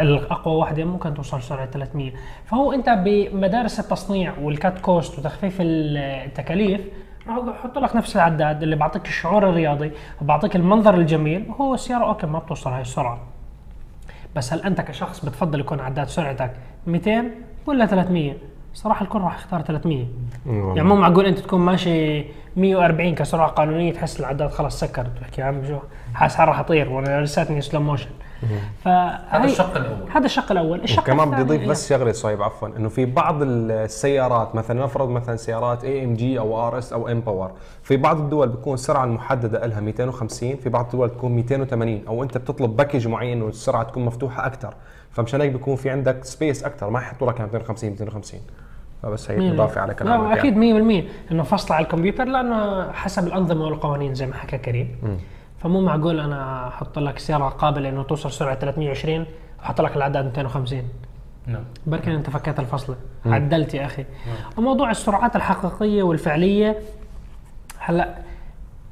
الأقوى 0.00 0.54
واحدة 0.54 0.84
ممكن 0.84 1.14
توصل 1.14 1.42
سرعة 1.42 1.70
300 1.70 2.12
فهو 2.46 2.72
أنت 2.72 2.88
بمدارس 2.88 3.80
التصنيع 3.80 4.32
وال 4.42 4.56
cut 4.56 4.78
cost 4.78 5.18
وتخفيف 5.18 5.56
التكاليف 5.60 6.80
راح 7.28 7.56
يحط 7.58 7.78
لك 7.78 7.96
نفس 7.96 8.16
العداد 8.16 8.62
اللي 8.62 8.76
بعطيك 8.76 9.06
الشعور 9.06 9.48
الرياضي 9.48 9.90
وبعطيك 10.22 10.56
المنظر 10.56 10.94
الجميل 10.94 11.46
وهو 11.48 11.74
السيارة 11.74 12.04
okay 12.04 12.26
ما 12.26 12.38
بتوصل 12.38 12.70
هاي 12.70 12.80
السرعة. 12.80 13.18
بس 14.36 14.52
هل 14.52 14.62
أنت 14.62 14.80
كشخص 14.80 15.24
بتفضل 15.24 15.60
يكون 15.60 15.80
عداد 15.80 16.08
سرعتك 16.08 16.50
200 16.86 17.24
ولا 17.66 17.86
300 17.86 18.34
صراحة 18.74 19.04
الكل 19.04 19.20
راح 19.20 19.34
يختار 19.34 19.62
300 19.62 20.06
يعني 20.46 20.82
مو 20.82 20.96
معقول 20.96 21.26
أنت 21.26 21.38
تكون 21.38 21.60
ماشي 21.60 22.24
140 22.56 23.14
كسرعة 23.14 23.48
قانونية 23.48 23.92
تحس 23.92 24.20
العداد 24.20 24.50
خلاص 24.50 24.80
سكر 24.80 25.06
تحكي 25.20 25.40
يا 25.40 25.46
عم 25.46 25.66
شو؟ 25.68 25.78
حاسس 26.14 26.36
حالي 26.36 26.50
راح 26.50 26.58
اطير 26.58 26.88
وأنا 26.88 27.20
لساتني 27.20 27.60
slow 27.60 27.80
motion 27.80 28.10
هذا 29.28 29.44
الشق 29.44 29.76
الأول. 29.76 30.10
هذا 30.10 30.24
الشق 30.26 30.52
الأول. 30.52 30.80
الشق 30.80 31.02
وكمان 31.02 31.30
بدي 31.30 31.40
اضيف 31.42 31.68
بس 31.68 31.88
شغلة 31.88 32.12
صايب 32.12 32.42
عفوا 32.42 32.68
إنه 32.68 32.88
في 32.88 33.04
بعض 33.04 33.36
السيارات 33.42 34.54
مثلا 34.54 34.84
نفرض 34.84 35.08
مثلا 35.08 35.36
سيارات 35.36 35.84
AMG 35.84 36.38
أو 36.38 36.66
RS 36.68 36.92
أو 36.92 37.08
M 37.08 37.20
Power 37.20 37.50
في 37.82 37.96
بعض 37.96 38.20
الدول 38.20 38.48
بتكون 38.48 38.74
السرعه 38.74 39.04
المحدده 39.04 39.66
لها 39.66 39.80
250 39.80 40.56
في 40.56 40.68
بعض 40.68 40.84
الدول 40.84 41.10
تكون 41.10 41.32
280 41.32 42.02
أو 42.08 42.22
أنت 42.22 42.38
بتطلب 42.38 42.76
package 42.76 43.08
معين 43.08 43.42
والسرعة 43.42 43.82
تكون 43.82 44.04
مفتوحة 44.04 44.46
أكثر 44.46 44.74
فمشان 45.10 45.40
هيك 45.40 45.52
بيكون 45.52 45.76
في 45.76 45.90
عندك 45.90 46.24
space 46.24 46.64
أكثر 46.64 46.90
ما 46.90 47.00
يحطوا 47.00 47.32
لك 47.32 47.40
250 47.40 47.90
250 47.90 48.40
فبس 49.02 49.30
هي 49.30 49.52
اضافه 49.52 49.80
على 49.80 49.94
كلامك 49.94 50.30
لا 50.30 50.38
أكيد 50.40 50.62
يعني. 50.62 51.02
100% 51.02 51.32
إنه 51.32 51.42
فصل 51.42 51.74
على 51.74 51.84
الكمبيوتر 51.84 52.24
لأنه 52.24 52.92
حسب 52.92 53.26
الأنظمة 53.26 53.64
والقوانين 53.64 54.14
زي 54.14 54.26
ما 54.26 54.34
حكى 54.34 54.58
كريم. 54.58 55.18
فمو 55.66 55.80
معقول 55.80 56.20
أنا 56.20 56.68
أحط 56.68 56.98
لك 56.98 57.18
سياره 57.18 57.48
قابله 57.48 57.88
انه 57.88 58.02
توصل 58.02 58.32
سرعة 58.32 58.54
320 58.58 59.26
واحط 59.58 59.80
لك 59.80 59.96
العداد 59.96 60.24
250 60.24 60.82
نعم. 61.46 61.64
بركن 61.86 62.10
أنت 62.10 62.30
فكيت 62.30 62.60
الفصله 62.60 62.96
عدلت 63.26 63.74
يا 63.74 63.86
أخي. 63.86 64.04
وموضوع 64.58 64.90
السرعات 64.90 65.36
الحقيقية 65.36 66.02
والفعلية 66.02 66.78
هلا 67.78 68.14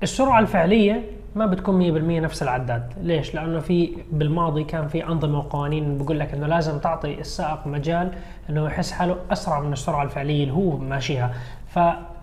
السرعة 0.03 0.41
الفعلية 0.41 1.03
ما 1.35 1.47
بتكون 1.47 1.95
100% 2.19 2.23
نفس 2.23 2.43
العداد. 2.43 2.93
ليش؟ 3.01 3.35
لأنه 3.35 3.61
في 3.61 3.97
بالماضي 4.13 4.65
كان 4.65 4.89
في 4.89 5.07
أنظمة 5.07 5.39
وقوانين 5.39 5.99
بقول 5.99 6.21
لك 6.21 6.35
إنه 6.35 6.47
لازم 6.47 6.79
تعطي 6.79 7.21
السائق 7.21 7.67
مجال 7.67 8.13
إنه 8.51 8.67
يحس 8.67 8.93
حاله 8.93 9.17
أسرع 9.31 9.61
من 9.61 9.73
السرعة 9.73 10.03
الفعلية 10.03 10.43
اللي 10.43 10.55
هو 10.55 10.77
ماشيها. 10.77 11.35
فهذا 11.69 12.14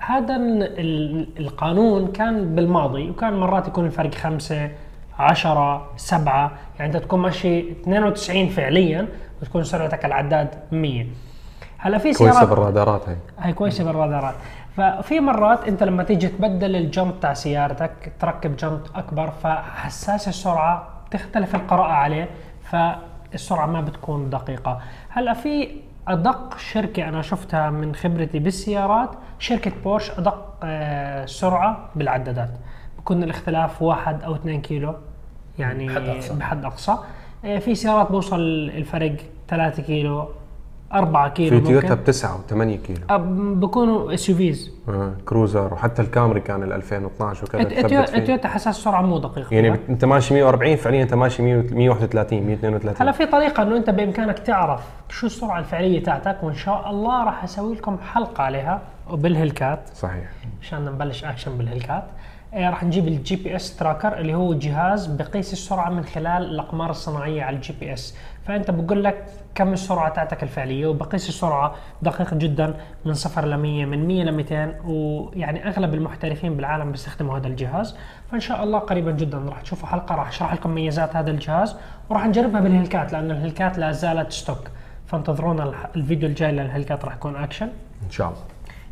ال- 0.79 1.27
القانون 1.39 2.11
كان 2.11 2.55
بالماضي 2.55 3.09
وكان 3.09 3.33
مرات 3.33 3.67
يكون 3.67 3.85
الفرق 3.85 4.15
خمسة 4.15 4.71
عشرة 5.19 5.89
سبعة. 5.97 6.51
يعني 6.79 6.93
أنت 6.93 7.03
تكون 7.03 7.19
ماشي 7.19 7.71
92 7.71 8.49
فعليا 8.49 9.07
وتكون 9.41 9.63
سرعتك 9.63 10.05
العداد 10.05 10.47
100 10.71 11.05
هلا 11.77 11.97
في 11.97 12.13
كويسة 12.13 12.31
سيارات 12.33 12.49
بالرادارات 12.49 13.09
هاي 13.09 13.15
هاي 13.39 13.53
كويسة 13.53 13.83
بالرادارات. 13.83 14.35
ففي 14.77 15.19
مرات 15.19 15.67
أنت 15.67 15.83
لما 15.83 16.03
تيجي 16.03 16.27
تبدل 16.27 16.75
الجنط 16.75 17.13
تاع 17.21 17.33
سيارتك 17.33 18.13
تركب 18.19 18.55
جنط 18.57 18.91
أكبر 18.97 19.31
فحساس 19.43 20.27
السرعة 20.27 20.87
تختلف 21.11 21.55
القراءة 21.55 21.91
عليه 21.91 22.29
فالسرعة 22.63 23.65
ما 23.65 23.81
بتكون 23.81 24.29
دقيقة. 24.29 24.81
هلا 25.09 25.33
في 25.33 25.67
أدق 26.07 26.57
شركة 26.57 27.09
أنا 27.09 27.21
شفتها 27.21 27.69
من 27.69 27.95
خبرتي 27.95 28.39
بالسيارات 28.39 29.09
شركة 29.39 29.71
بورش 29.83 30.11
أدق 30.11 30.53
آه، 30.63 31.25
سرعة 31.25 31.89
بالعدادات 31.95 32.49
بكون 32.97 33.23
الاختلاف 33.23 33.81
واحد 33.81 34.23
أو 34.23 34.35
2 34.35 34.61
كيلو 34.61 34.95
يعني 35.59 35.87
بحد 35.87 36.01
أقصى. 36.07 36.33
بحد 36.33 36.65
أقصى 36.65 36.97
آه، 37.45 37.59
في 37.59 37.75
سيارات 37.75 38.11
بوصل 38.11 38.39
الفرق 38.75 39.15
3 39.47 39.83
كيلو 39.83 40.29
4 40.93 41.29
كيلو 41.29 41.59
في. 41.59 41.65
تويوتا 41.65 41.93
بتسعة 41.93 42.37
و8 42.37 42.53
كيلو. 42.63 42.99
بكونوا 43.55 44.13
SUVs. 44.13 44.71
آه 44.89 45.13
كروزر 45.25 45.73
وحتى 45.73 46.01
الكامري 46.01 46.39
كان 46.39 46.63
ال 46.63 46.73
2012 46.73 47.43
وكذا. 47.45 47.61
التويوتا 47.61 48.47
حساس 48.47 48.77
السرعه 48.77 49.01
مو 49.01 49.17
دقيق 49.17 49.53
يعني. 49.53 49.69
بت- 49.69 49.89
أنت 49.89 50.05
ماشي 50.05 50.33
140 50.33 50.75
فعليا 50.75 51.03
أنت 51.03 51.13
ماشي 51.13 51.43
100 51.43 51.73
131 51.73 52.43
132 52.43 52.95
هلا 53.01 53.11
في 53.11 53.25
طريقة 53.25 53.63
إنه 53.63 53.77
أنت 53.77 53.89
بإمكانك 53.89 54.39
تعرف 54.39 54.81
شو 55.09 55.25
السرعة 55.27 55.59
الفعلية 55.59 56.03
تاعتك 56.03 56.37
وإن 56.43 56.55
شاء 56.55 56.89
الله 56.89 57.23
راح 57.23 57.43
أسوي 57.43 57.75
لكم 57.75 57.97
حلقة 58.13 58.43
عليها 58.43 58.81
وبال 59.11 59.32
Hellcat 59.32 59.79
صحيح. 59.95 60.29
عشان 60.61 60.85
نبلش 60.85 61.23
action 61.25 61.57
بال 61.57 61.67
Hellcat 61.67 62.03
آه 62.53 62.69
راح 62.69 62.83
نجيب 62.83 63.07
ال 63.07 63.35
GPS 63.35 63.75
tracker 63.77 64.17
اللي 64.17 64.33
هو 64.35 64.53
جهاز 64.53 65.05
بقيس 65.05 65.53
السرعة 65.53 65.89
من 65.89 66.03
خلال 66.03 66.43
الأقمار 66.43 66.89
الصناعية 66.89 67.43
على 67.43 67.55
ال 67.55 67.73
GPS. 67.79 68.15
فأنت 68.47 68.71
بقول 68.71 69.03
لك 69.03 69.25
كم 69.55 69.73
السرعة 69.73 70.09
تاعتك 70.13 70.43
الفعلية؟ 70.43 70.87
وبقيس 70.87 71.29
السرعة 71.29 71.75
دقيق 72.01 72.33
جدا 72.33 72.73
من 73.05 73.13
0 73.13 73.45
ل 73.45 73.57
100 73.57 73.85
من 73.85 74.07
100 74.07 74.23
ل 74.23 74.31
200 74.31 74.75
ويعني 74.85 75.67
أغلب 75.67 75.93
المحترفين 75.93 76.55
بالعالم 76.57 76.91
بيستخدموا 76.91 77.37
هذا 77.37 77.47
الجهاز. 77.47 77.95
فإن 78.31 78.39
شاء 78.39 78.63
الله 78.63 78.79
قريبا 78.79 79.11
جدا 79.11 79.37
راح 79.37 79.61
تشوفوا 79.61 79.87
حلقة 79.87 80.15
راح 80.15 80.27
أشرح 80.27 80.53
لكم 80.53 80.69
ميزات 80.69 81.15
هذا 81.15 81.31
الجهاز 81.31 81.75
وراح 82.09 82.25
نجربها 82.27 82.61
بال 82.61 82.73
Hellcat 82.73 83.13
لأن 83.13 83.31
ال 83.31 83.37
Hellcat 83.37 83.77
لا 83.77 83.91
زالت 83.91 84.31
stock 84.31 84.57
فانتظرونا 85.07 85.63
الح- 85.63 85.89
الفيديو 85.95 86.29
الجاي 86.29 86.51
لل 86.51 86.63
Hellcat 86.63 87.05
راح 87.05 87.15
يكون 87.15 87.35
اكشن 87.35 87.69
إن 88.05 88.09
شاء 88.09 88.27
الله. 88.27 88.39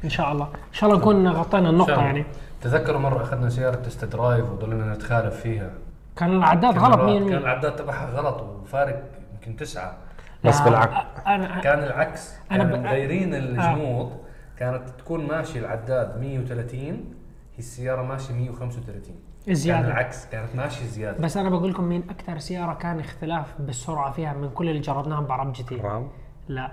إن 0.03 0.09
شاء 0.09 0.31
الله. 0.31 0.45
إن 0.45 0.73
شاء 0.73 0.89
الله 0.89 0.99
نكون 1.01 1.27
غطينا 1.27 1.69
النقطة 1.69 1.87
شاء 1.87 1.95
الله. 1.99 2.05
يعني. 2.07 2.25
تذكروا 2.61 2.99
مرة 2.99 3.23
أخذنا 3.23 3.49
سيارة 3.49 3.75
test 3.75 4.05
drive 4.05 4.45
وضلينا 4.51 4.93
نتخالف 4.93 5.35
فيها. 5.35 5.69
كان 6.15 6.37
العداد 6.37 6.77
غلط 6.77 6.93
الرا- 6.93 7.05
100% 7.05 7.29
كان 7.29 7.37
العداد 7.37 7.75
تبعها 7.75 8.09
غلط 8.09 8.41
وفارق 8.41 9.03
يمكن 9.33 9.55
تسعة. 9.55 9.93
بس 10.43 10.61
بالعكس. 10.61 10.93
أنا 11.27 11.59
كان 11.59 11.79
العكس. 11.83 12.33
أنا 12.51 12.63
كان 12.63 12.83
مغيرين 12.83 13.35
الجنوط 13.35 14.11
كانت 14.57 14.89
تكون 14.89 15.27
ماشي 15.27 15.59
العداد 15.59 16.19
130 16.21 16.79
هي 16.79 17.59
السيارة 17.59 18.01
ماشيه 18.01 18.33
135 18.33 19.15
زيادة. 19.49 19.81
كان 19.81 19.91
العكس 19.91 20.25
كانت 20.25 20.55
ماشيه 20.55 20.85
زيادة. 20.85 21.23
بس 21.23 21.37
أنا 21.37 21.49
بقول 21.49 21.71
لكم 21.71 21.83
مين 21.83 22.03
أكثر 22.09 22.37
سيارة 22.37 22.73
كان 22.73 22.99
اختلاف 22.99 23.45
بالسرعة 23.59 24.11
فيها 24.11 24.33
من 24.33 24.49
كل 24.49 24.69
اللي 24.69 24.81
جربناهم 24.81 25.25
بعرب 25.25 25.53
GT؟ 25.53 25.75
رام؟ 25.75 26.07
لا. 26.47 26.71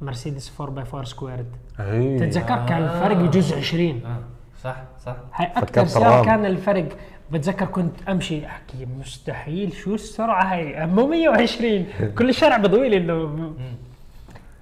مرسيدس 0.00 0.60
4 0.60 0.74
by 0.74 0.84
4 0.84 1.04
squared. 1.04 1.56
اي 1.80 2.18
تتذكر 2.18 2.66
كان 2.66 2.82
الفرق 2.82 3.16
بجوز 3.16 3.52
20 3.52 4.06
آه. 4.06 4.18
صح 4.62 4.76
صح. 5.04 5.16
هاي 5.34 5.46
أكثر 5.46 5.66
فكرت 5.66 5.86
سيارة. 5.86 6.24
كان 6.24 6.46
الفرق 6.46 6.88
بتذكر 7.30 7.66
كنت 7.66 8.08
أمشي 8.08 8.46
أحكي 8.46 8.86
مستحيل 9.00 9.72
شو 9.72 9.94
السرعة 9.94 10.42
هاي؟ 10.44 10.86
مو 10.86 11.06
120 11.06 11.86
كل 12.18 12.28
الشارع 12.28 12.56
بضوي 12.56 12.88
لي 12.88 12.96
انه 12.96 13.52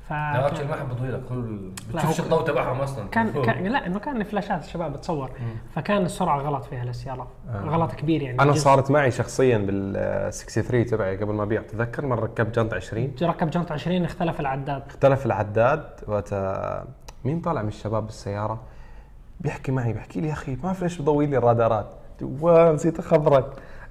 ف 0.09 0.13
لا 0.13 0.47
اكشلي 0.47 0.65
ما 0.67 0.75
حب 0.75 0.93
طويلة 0.99 1.23
كل 1.29 1.71
لا، 1.93 1.97
بتشوفش 1.97 2.21
الضوء 2.21 2.43
تبعهم 2.43 2.81
أصلا. 2.81 3.09
كان, 3.09 3.43
كان 3.43 3.67
لا 3.67 3.87
إنه 3.87 3.99
كان 3.99 4.23
فلاشات 4.23 4.65
الشباب 4.65 4.93
بتصور. 4.93 5.31
فكان 5.75 6.05
السرعة 6.05 6.41
غلط 6.41 6.65
فيها 6.65 6.85
للسيارة. 6.85 7.29
غلط 7.53 7.93
كبير 7.93 8.23
يعني. 8.23 8.41
أنا 8.41 8.53
جزء. 8.53 8.61
صارت 8.61 8.91
معي 8.91 9.11
شخصيا 9.11 9.59
بال 9.59 9.93
63 10.33 10.87
تبعي 10.87 11.17
قبل 11.17 11.33
ما 11.33 11.43
أبيع. 11.43 11.63
تذكر 11.63 12.07
مره 12.07 12.21
ركبت 12.21 12.59
جنط 12.59 12.75
20 12.75 13.15
ركب 13.23 13.51
جنط 13.51 13.73
20 13.73 14.05
اختلف 14.05 14.41
العداد. 14.41 14.83
اختلف 14.89 15.27
العداد. 15.27 15.85
وقت 16.07 16.35
مين 17.25 17.41
طالع 17.41 17.63
من 17.63 17.69
الشباب 17.69 18.07
بالسيارة؟ 18.07 18.61
بيحكي 19.41 19.73
معي 19.73 19.93
بيحكي 19.93 20.21
لي 20.21 20.29
يا 20.29 20.33
أخي 20.33 20.57
ما 20.57 20.67
اعرف 20.67 20.83
ليش 20.83 20.99
بضوي 21.01 21.27
لي 21.27 21.39
الرادارات. 21.39 21.95
ونسيت 22.23 22.99
اخبرك 22.99 23.47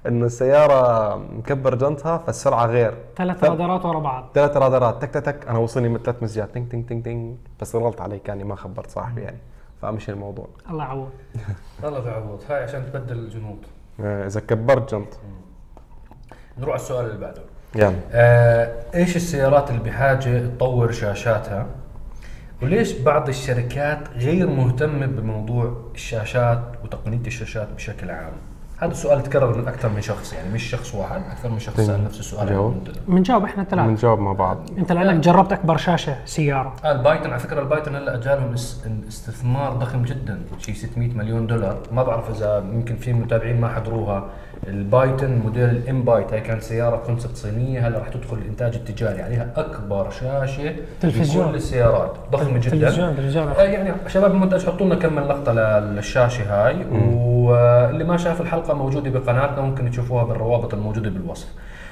انه 0.06 0.26
السيارة 0.26 1.16
مكبر 1.16 1.74
جنطها 1.74 2.18
فالسرعة 2.18 2.66
غير. 2.66 2.94
ثلاث 3.16 3.44
رادارات 3.44 3.84
ورا 3.84 3.98
بعض. 3.98 4.30
ثلاث 4.34 4.56
رادارات. 4.56 5.02
تك 5.02 5.10
تك 5.10 5.24
تك. 5.24 5.48
أنا 5.48 5.58
وصلني 5.58 5.88
من 5.88 5.98
ثلاث 5.98 6.22
مسجات 6.22 6.54
تنك 6.54 6.72
تنك 6.72 6.88
تنك 6.88 7.04
تنك. 7.04 7.36
بس 7.60 7.76
غلط 7.76 8.00
علي 8.00 8.18
كاني 8.18 8.44
ما 8.44 8.54
خبرت 8.54 8.90
صاحبي 8.90 9.22
يعني. 9.22 9.38
فمشي 9.82 10.12
الموضوع. 10.12 10.48
الله 10.70 10.84
يعوض. 10.84 11.10
والله 11.82 12.00
في 12.00 12.10
عوض 12.10 12.40
هاي 12.48 12.62
عشان 12.62 12.86
تبدل 12.92 13.18
الجنوط 13.18 13.58
آه، 14.00 14.26
إذا 14.26 14.40
كبرت 14.40 14.94
جنط 14.94 15.18
نروح 16.58 16.68
على 16.68 16.80
السؤال 16.80 17.06
اللي 17.06 17.18
بعده. 17.20 17.42
يلا. 17.76 17.94
آه، 18.12 18.72
إيش 18.94 19.16
السيارات 19.16 19.70
اللي 19.70 19.82
بحاجة 19.82 20.46
تطور 20.46 20.92
شاشاتها؟ 20.92 21.66
وليش 22.62 22.92
بعض 22.92 23.28
الشركات 23.28 24.08
غير 24.16 24.46
مهتمة 24.46 25.06
بموضوع 25.06 25.76
الشاشات 25.94 26.62
وتقنيه 26.94 27.26
الشاشات 27.26 27.68
بشكل 27.72 28.10
عام. 28.10 28.32
هذا 28.80 28.90
السؤال 28.90 29.22
تكرر 29.22 29.56
من 29.58 29.68
أكثر 29.68 29.88
من 29.88 30.00
شخص 30.00 30.32
يعني 30.32 30.48
مش 30.54 30.62
شخص 30.70 30.94
واحد 30.94 31.22
أكثر 31.30 31.48
من 31.48 31.58
شخص 31.58 31.80
سأل 31.80 32.04
نفس 32.04 32.20
السؤال. 32.20 32.72
بنجاوب 33.08 33.44
إحنا 33.44 33.64
ثلاث 33.64 33.86
بنجاوب 33.86 34.18
مع 34.18 34.32
بعض. 34.32 34.58
أنت 34.78 34.92
لأنك 34.92 35.20
جربت 35.24 35.52
أكبر 35.52 35.76
شاشة 35.76 36.16
سيارة. 36.24 36.72
آه 36.84 36.92
البايتن 36.92 37.30
على 37.30 37.38
فكرة 37.38 37.60
البايتن 37.60 37.94
هلا 37.94 38.20
جالهم 38.20 38.52
اس- 38.52 38.84
استثمار 39.08 39.72
ضخم 39.72 40.02
جدا 40.02 40.38
شيء 40.58 40.74
600 40.74 41.08
مليون 41.14 41.46
دولار. 41.46 41.76
ما 41.92 42.02
بعرف 42.02 42.30
إذا 42.30 42.64
يمكن 42.72 42.96
في 42.96 43.12
متابعين 43.12 43.60
ما 43.60 43.68
حضروها. 43.68 44.24
البايتن 44.68 45.38
موديل 45.44 45.64
الام 45.70 46.02
بايت 46.02 46.32
هاي 46.32 46.40
كانت 46.40 46.62
سيارة 46.62 46.96
concept 46.96 47.36
صينية 47.36 47.88
هلا 47.88 47.98
راح 47.98 48.08
تدخل 48.08 48.36
الإنتاج 48.36 48.74
التجاري. 48.74 49.22
عليها 49.22 49.46
أكبر 49.56 50.10
شاشة 50.10 50.74
تلفزيون. 51.00 51.46
بكل 51.46 51.54
السيارات. 51.54 52.12
ضخمة 52.32 52.58
جدا. 52.58 52.70
تلفزيون 52.70 53.16
تلفزيون. 53.16 53.48
آه، 53.48 53.62
يعني 53.62 53.92
شباب 54.08 54.30
المونتاج 54.30 54.66
حطوا 54.66 54.86
لنا 54.86 54.94
كم 54.94 55.12
من 55.12 55.22
لقطة 55.22 55.52
للشاشة 55.52 56.42
هاي. 56.66 56.76
واللي 57.30 58.04
ما 58.04 58.16
شاف 58.16 58.40
الحلقة 58.40 58.69
موجودة 58.74 59.10
بقناتنا 59.10 59.60
ممكن 59.60 59.90
تشوفوها 59.90 60.24
بالروابط 60.24 60.74
الموجودة 60.74 61.10
بالوصف. 61.10 61.48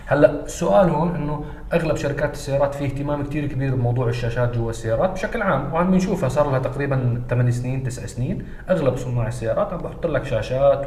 هلأ 0.07 0.45
السؤال 0.45 0.91
هون 0.91 1.15
إنه 1.15 1.45
أغلب 1.73 1.97
شركات 1.97 2.33
السيارات 2.33 2.75
في 2.75 2.85
اهتمام 2.85 3.25
كثير 3.25 3.47
كبير 3.47 3.75
بموضوع 3.75 4.09
الشاشات 4.09 4.57
جوا 4.57 4.71
السيارات 4.71 5.11
بشكل 5.11 5.43
عام 5.43 5.75
وعم 5.75 5.91
بنشوفها 5.91 6.29
صار 6.29 6.51
لها 6.51 6.59
تقريبا 6.59 7.23
8 7.31 7.51
سنين 7.51 7.83
9 7.83 8.07
سنين. 8.07 8.45
أغلب 8.71 8.97
صناع 8.97 9.29
السيارات 9.29 9.73
عم 9.73 9.79
بحط 9.79 10.07
لك 10.07 10.25
شاشات 10.25 10.87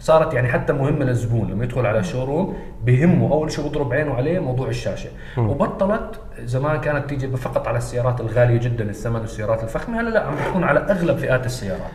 وصارت 0.00 0.34
يعني 0.34 0.48
حتى 0.48 0.72
مهمة 0.72 1.04
للزبون 1.04 1.50
لما 1.50 1.64
يدخل 1.64 1.86
على 1.86 1.98
الشوروم 1.98 2.56
بهمه. 2.84 3.32
أول 3.32 3.52
شيء 3.52 3.68
بضرب 3.68 3.92
عينه 3.92 4.14
عليه 4.14 4.38
موضوع 4.38 4.68
الشاشة. 4.68 5.10
وبطلت 5.38 6.20
زمان 6.44 6.80
كانت 6.80 7.08
تيجي 7.08 7.36
فقط 7.36 7.68
على 7.68 7.78
السيارات 7.78 8.20
الغالية 8.20 8.58
جدا 8.58 8.84
الثمن 8.84 9.20
والسيارات 9.20 9.62
الفخمة. 9.62 10.00
هلأ 10.00 10.10
لا 10.10 10.20
عم 10.20 10.34
بتكون 10.34 10.64
على 10.64 10.80
أغلب 10.80 11.16
فئات 11.16 11.46
السيارات. 11.46 11.90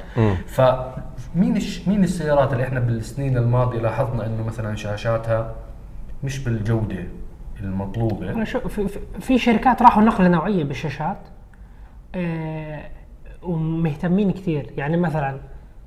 فمين 1.35 1.57
الش... 1.57 1.87
مين 1.87 2.03
السيارات 2.03 2.53
اللي 2.53 2.63
إحنا 2.63 2.79
بالسنين 2.79 3.37
الماضية 3.37 3.79
لاحظنا 3.79 4.25
إنه 4.25 4.43
مثلا 4.47 4.75
شاشاتها 4.75 5.55
مش 6.23 6.39
بالجودة 6.39 7.03
المطلوبة؟ 7.59 8.31
أنا 8.31 8.45
شو 8.45 8.59
في, 8.59 8.87
في- 9.19 9.37
شركات 9.37 9.81
راحوا 9.81 10.03
نقله 10.03 10.27
نوعية 10.27 10.63
بالشاشات 10.63 11.17
آه 12.15 12.81
ومهتمين 13.43 14.31
كثير. 14.31 14.69
يعني 14.77 14.97
مثلا 14.97 15.37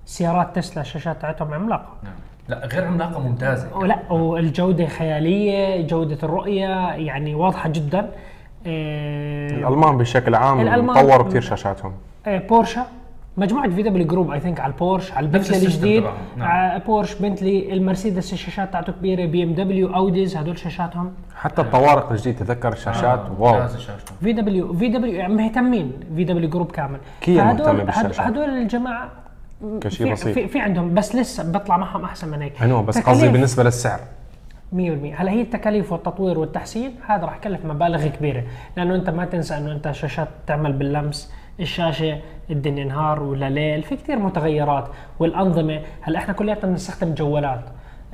سيارات 0.04 0.56
تسلا 0.56 0.80
الشاشات 0.82 1.20
تاعتهم 1.22 1.54
عملاقة. 1.54 1.94
نعم. 2.02 2.12
لا 2.48 2.66
غير 2.66 2.84
عملاقة 2.86 3.20
ممتازة. 3.20 3.76
ولا 3.76 4.12
والجوده 4.12 4.86
خيالية 4.86 5.86
جودة 5.86 6.18
الرؤية 6.22 6.92
يعني 6.94 7.34
واضحة 7.34 7.68
جدا. 7.68 8.10
آه 8.66 9.48
الألمان 9.50 9.98
بشكل 9.98 10.34
عام 10.34 10.92
طوروا 10.94 11.28
كثير 11.28 11.40
شاشاتهم. 11.40 11.92
آه، 12.26 12.38
بورشا 12.38 12.86
مجموعة 13.36 13.68
VW 13.70 13.82
group 13.82 14.30
I 14.30 14.40
think 14.40 14.60
على 14.60 14.72
البورش 14.72 15.12
على 15.12 15.26
البنتلي 15.26 15.56
الجديد 15.56 16.02
نعم. 16.36 16.48
على 16.48 16.80
بورش 16.86 17.14
بنتلي 17.14 17.72
المرسيدس 17.72 18.32
الشاشات 18.32 18.72
تاعته 18.72 18.92
كبيرة 18.92 19.26
بي 19.26 19.42
إم 19.42 19.52
دبليو 19.54 19.94
Audis 19.94 20.36
هدول 20.36 20.58
شاشاتهم. 20.58 21.12
حتى 21.36 21.62
الطوارق 21.62 22.10
الجديد 22.12 22.36
تذكر 22.36 22.72
الشاشات؟ 22.72 23.20
واو. 23.38 23.52
جهاز 23.58 23.74
الشاشة 23.74 24.04
VW 24.20 24.32
VW 24.32 25.12
يعني 25.14 25.34
مهتمين 25.34 25.92
VW 26.16 26.24
group 26.24 26.72
كامل. 26.72 26.98
كيا 27.20 27.52
هد- 27.52 27.86
بالشاشات. 27.86 28.20
هدول 28.26 28.44
الجماعة 28.50 29.08
كشيء 29.80 30.06
في, 30.06 30.12
بسيط. 30.12 30.34
في, 30.34 30.48
في 30.48 30.60
عندهم 30.60 30.94
بس 30.94 31.16
لسه 31.16 31.52
بيطلع 31.52 31.76
معهم 31.76 32.04
أحسن 32.04 32.28
من 32.28 32.42
هيك. 32.42 32.56
I 32.58 32.60
know 32.62 32.86
بس 32.88 32.98
قصدي 32.98 33.28
بالنسبة 33.28 33.62
للسعر. 33.62 34.00
100% 34.72 34.76
هلا 35.16 35.30
هي 35.30 35.40
التكاليف 35.40 35.92
والتطوير 35.92 36.38
والتحسين 36.38 36.94
هذا 37.06 37.24
راح 37.24 37.36
يكلف 37.36 37.64
مبالغ 37.64 38.06
كبيرة 38.06 38.42
لأنه 38.76 38.94
أنت 38.94 39.10
ما 39.10 39.24
تنسى 39.24 39.56
أنه 39.56 39.72
أنت 39.72 39.90
شاشات 39.90 40.28
تعمل 40.46 40.72
باللمس. 40.72 41.32
الشاشة 41.62 42.18
الدنيا 42.50 42.84
نهار 42.84 43.22
ولا 43.22 43.50
ليل 43.50 43.82
في 43.82 43.96
كثير 43.96 44.18
متغيرات. 44.18 44.88
والأنظمة 45.18 45.80
هلا 46.00 46.18
إحنا 46.18 46.34
كلياتنا 46.34 46.70
بنستخدم 46.70 47.14
جوالات. 47.14 47.60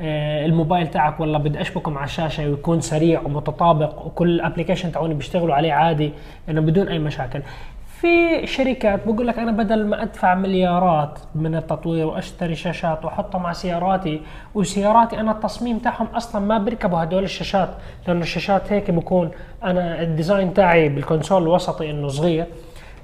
آه، 0.01 0.47
الموبايل 0.47 0.87
تاعك 0.87 1.21
والله 1.21 1.39
بدي 1.39 1.61
أشبكه 1.61 1.91
مع 1.91 2.05
الشاشة 2.05 2.51
ويكون 2.51 2.81
سريع 2.81 3.21
ومتطابق 3.21 4.07
وكل 4.07 4.31
الابلكيشن 4.31 4.93
تاعوني 4.93 5.15
بيشتغلوا 5.15 5.55
عليه 5.55 5.73
عادي 5.73 6.13
إنه 6.49 6.61
بدون 6.61 6.89
أي 6.89 6.99
مشاكل. 6.99 7.43
في 8.01 8.47
شركات 8.47 9.07
بقول 9.07 9.27
لك 9.27 9.39
أنا 9.39 9.53
بدل 9.53 9.87
ما 9.87 10.03
أدفع 10.03 10.35
مليارات 10.35 11.19
من 11.35 11.55
التطوير 11.55 12.07
وأشتري 12.07 12.55
شاشات 12.55 13.05
وأحطها 13.05 13.39
مع 13.39 13.53
سياراتي 13.53 14.21
وسياراتي 14.55 15.21
أنا 15.21 15.33
التصميم 15.33 15.79
تاعهم 15.79 16.07
أصلا 16.07 16.45
ما 16.45 16.59
بيركبوا 16.59 17.03
هدول 17.03 17.25
الشاشات 17.25 17.69
لأنه 18.07 18.21
الشاشات 18.21 18.73
هيك 18.73 18.91
بكون 18.91 19.31
أنا 19.65 20.03
ال 20.03 20.10
design 20.10 20.55
تاعي 20.55 20.89
بالكونسول 20.89 21.43
الوسطي 21.43 21.91
إنه 21.91 22.09
صغير. 22.09 22.47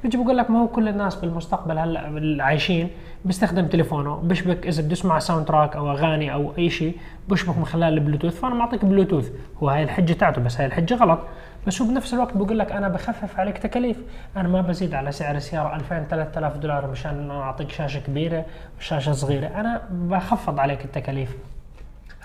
بيجي 0.04 0.16
بقول 0.16 0.36
لك 0.36 0.50
ما 0.50 0.60
هو 0.60 0.68
كل 0.68 0.88
الناس 0.88 1.14
بالمستقبل 1.14 1.78
هلا 1.78 2.08
اللي 2.08 2.42
عايشين 2.42 2.90
بيستخدم 3.24 3.66
تليفونه 3.66 4.16
بشبك 4.16 4.66
إذا 4.66 4.82
بده 4.82 4.92
يسمع 4.92 5.18
soundtrack 5.18 5.76
أو 5.76 5.90
أغاني 5.90 6.32
أو 6.32 6.52
أي 6.58 6.70
شيء 6.70 6.96
بشبك 7.28 7.58
من 7.58 7.64
خلال 7.64 7.94
البلوتوث. 7.94 8.40
فأنا 8.40 8.54
معطيك 8.54 8.84
بلوتوث 8.84 9.30
هو 9.62 9.68
هاي 9.68 9.82
الحجة 9.82 10.12
تاعته 10.12 10.40
بس 10.42 10.56
هاي 10.56 10.66
الحجة 10.66 10.94
غلط. 10.94 11.18
بس 11.66 11.82
هو 11.82 11.88
بنفس 11.88 12.14
الوقت 12.14 12.36
بقول 12.36 12.58
لك 12.58 12.72
أنا 12.72 12.88
بخفف 12.88 13.38
عليك 13.40 13.58
تكاليف. 13.58 13.96
أنا 14.36 14.48
ما 14.48 14.60
بزيد 14.60 14.94
على 14.94 15.12
سعر 15.12 15.36
السيارة 15.36 15.76
2000 15.76 16.04
3000 16.10 16.56
دولار 16.56 16.90
مشان 16.90 17.30
أعطيك 17.30 17.70
شاشة 17.70 18.00
كبيرة 18.00 18.44
وشاشة 18.78 19.12
صغيرة. 19.12 19.46
أنا 19.46 19.82
بخفض 19.90 20.58
عليك 20.58 20.84
التكاليف. 20.84 21.36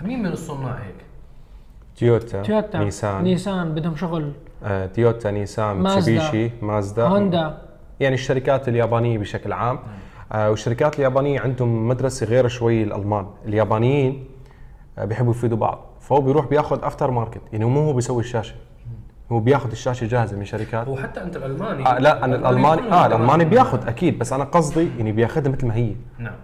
مين 0.02 0.22
من 0.22 0.32
الصناع 0.32 0.72
هيك؟ 0.72 0.94
تويوتا, 1.98 2.42
تويوتا 2.42 2.78
نيسان. 2.78 3.24
نيسان 3.24 3.74
بدهم 3.74 3.96
شغل. 3.96 4.32
آه، 4.64 4.86
تويوتا 4.86 5.30
نيسان 5.30 5.76
مازدا. 5.76 6.50
مازدا. 6.62 7.06
هوندا. 7.06 7.69
يعني 8.00 8.14
الشركات 8.14 8.68
اليابانية 8.68 9.18
بشكل 9.18 9.52
عام. 9.52 9.78
آه، 10.32 10.50
والشركات 10.50 10.98
اليابانية 10.98 11.40
عندهم 11.40 11.88
مدرسة 11.88 12.26
غير 12.26 12.48
شوي 12.48 12.82
الألمان. 12.82 13.26
اليابانيين 13.44 14.24
آه، 14.98 15.04
بيحبوا 15.04 15.30
يفيدوا 15.32 15.56
بعض. 15.58 15.86
فهو 16.00 16.20
بيروح 16.20 16.46
بياخذ 16.46 16.84
after 16.84 17.10
market 17.10 17.40
يعني 17.52 17.64
مو 17.64 17.80
هو 17.80 17.92
بيسوي 17.92 18.20
الشاشة. 18.20 18.54
هو 19.32 19.40
بياخذ 19.40 19.70
الشاشة 19.70 20.06
جاهزة 20.06 20.36
من 20.36 20.44
شركات. 20.44 20.88
هو 20.88 20.96
حتى 20.96 21.22
أنت 21.22 21.36
الألماني. 21.36 21.86
آه 21.86 21.98
لا 21.98 22.24
أنا 22.24 22.36
الالماني 22.36 22.92
آه. 22.92 23.06
الألماني 23.06 23.44
بياخذ 23.44 23.88
أكيد 23.88 24.18
بس 24.18 24.32
أنا 24.32 24.44
قصدي 24.44 24.88
يعني 24.98 25.12
بياخذها 25.12 25.52
مثل 25.52 25.66
ما 25.66 25.74
هي. 25.76 25.94
نعم. 26.18 26.34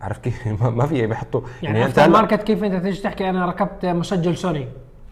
عارف 0.00 0.18
كيف؟ 0.18 0.46
ما- 0.62 0.70
ما 0.70 0.86
في 0.86 1.06
بيحطوا 1.06 1.40
يعني 1.62 1.84
أنت 1.84 1.98
after 1.98 2.12
market 2.12 2.42
كيف 2.42 2.64
أنت 2.64 2.82
تيجي 2.82 3.02
تحكي؟ 3.02 3.30
أنا 3.30 3.46
ركبت 3.46 3.86
مسجل 3.86 4.36
سوني. 4.36 4.68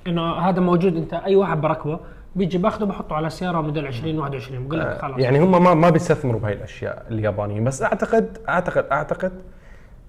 إنه 0.06 0.32
هذا 0.32 0.60
موجود 0.60 0.96
أنت 0.96 1.14
أي 1.14 1.36
واحد 1.36 1.60
بركبه 1.60 2.00
بيجي 2.36 2.58
باخده 2.58 2.86
بحطه 2.86 3.16
على 3.16 3.30
سيارة 3.30 3.60
موديل 3.60 3.86
2021 3.86 4.68
بقول 4.68 4.80
لك 4.80 4.98
خلاص. 4.98 5.18
يعني 5.18 5.38
هم 5.38 5.62
ما 5.62 5.74
ما 5.74 5.90
بيستثمروا 5.90 6.40
بهاي 6.40 6.52
الأشياء 6.52 7.06
اليابانيين. 7.10 7.64
بس 7.64 7.82
اعتقد 7.82 8.38
اعتقد 8.48 8.84
أعتقد 8.92 9.32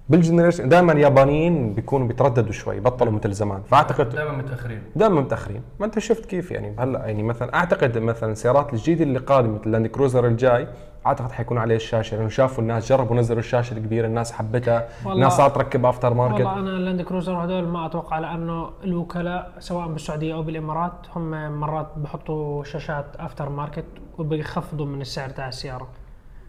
بال 0.08 0.18
generation 0.18 0.68
دائما 0.68 0.92
اليابانيين 0.92 1.74
بيكونوا 1.74 2.06
بيترددوا 2.06 2.52
شوي 2.52 2.80
بطلوا 2.80 3.12
مثل 3.12 3.32
زمان. 3.32 3.62
فاعتقد 3.62 4.08
دائما 4.08 4.32
متأخرين. 4.32 4.82
دائما 4.96 5.20
متأخرين. 5.20 5.62
ما 5.80 5.86
أنت 5.86 5.98
شفت 5.98 6.26
كيف 6.26 6.50
يعني؟ 6.50 6.74
هلا 6.78 7.06
يعني 7.06 7.22
مثلا 7.22 7.54
أعتقد 7.54 7.98
مثلا 7.98 8.32
السيارات 8.32 8.72
الجديدة 8.72 9.04
اللي 9.04 9.18
قادمة 9.18 9.60
اللاند 9.66 9.86
كروزر 9.86 10.26
الجاي 10.26 10.68
أعتقد 11.06 11.32
حيكون 11.32 11.58
عليه 11.58 11.76
الشاشة 11.76 12.16
لأنه 12.16 12.28
شافوا 12.28 12.62
الناس 12.62 12.88
جربوا 12.88 13.16
نزلوا 13.16 13.38
الشاشة 13.38 13.72
الكبيرة 13.74 14.06
الناس 14.06 14.32
حبتها 14.32 14.88
والله- 15.04 15.14
الناس 15.14 15.32
صارت 15.32 15.54
تركب 15.54 15.86
after 15.86 16.14
market 16.14 16.34
والله 16.34 16.52
أنا 16.52 16.70
اللاند 16.70 17.02
كروزر 17.02 17.32
هذول 17.44 17.68
ما 17.68 17.86
أتوقع 17.86 18.18
لأنه 18.18 18.70
الوكلاء 18.84 19.52
سواء 19.58 19.88
بالسعودية 19.88 20.34
أو 20.34 20.42
بالإمارات 20.42 20.92
هم 21.16 21.52
مرات 21.60 21.86
بحطوا 21.96 22.64
شاشات 22.64 23.06
after 23.18 23.48
market 23.48 23.84
وبيخفضوا 24.18 24.86
من 24.86 25.00
السعر 25.00 25.28
تاع 25.28 25.48
السيارة 25.48 25.88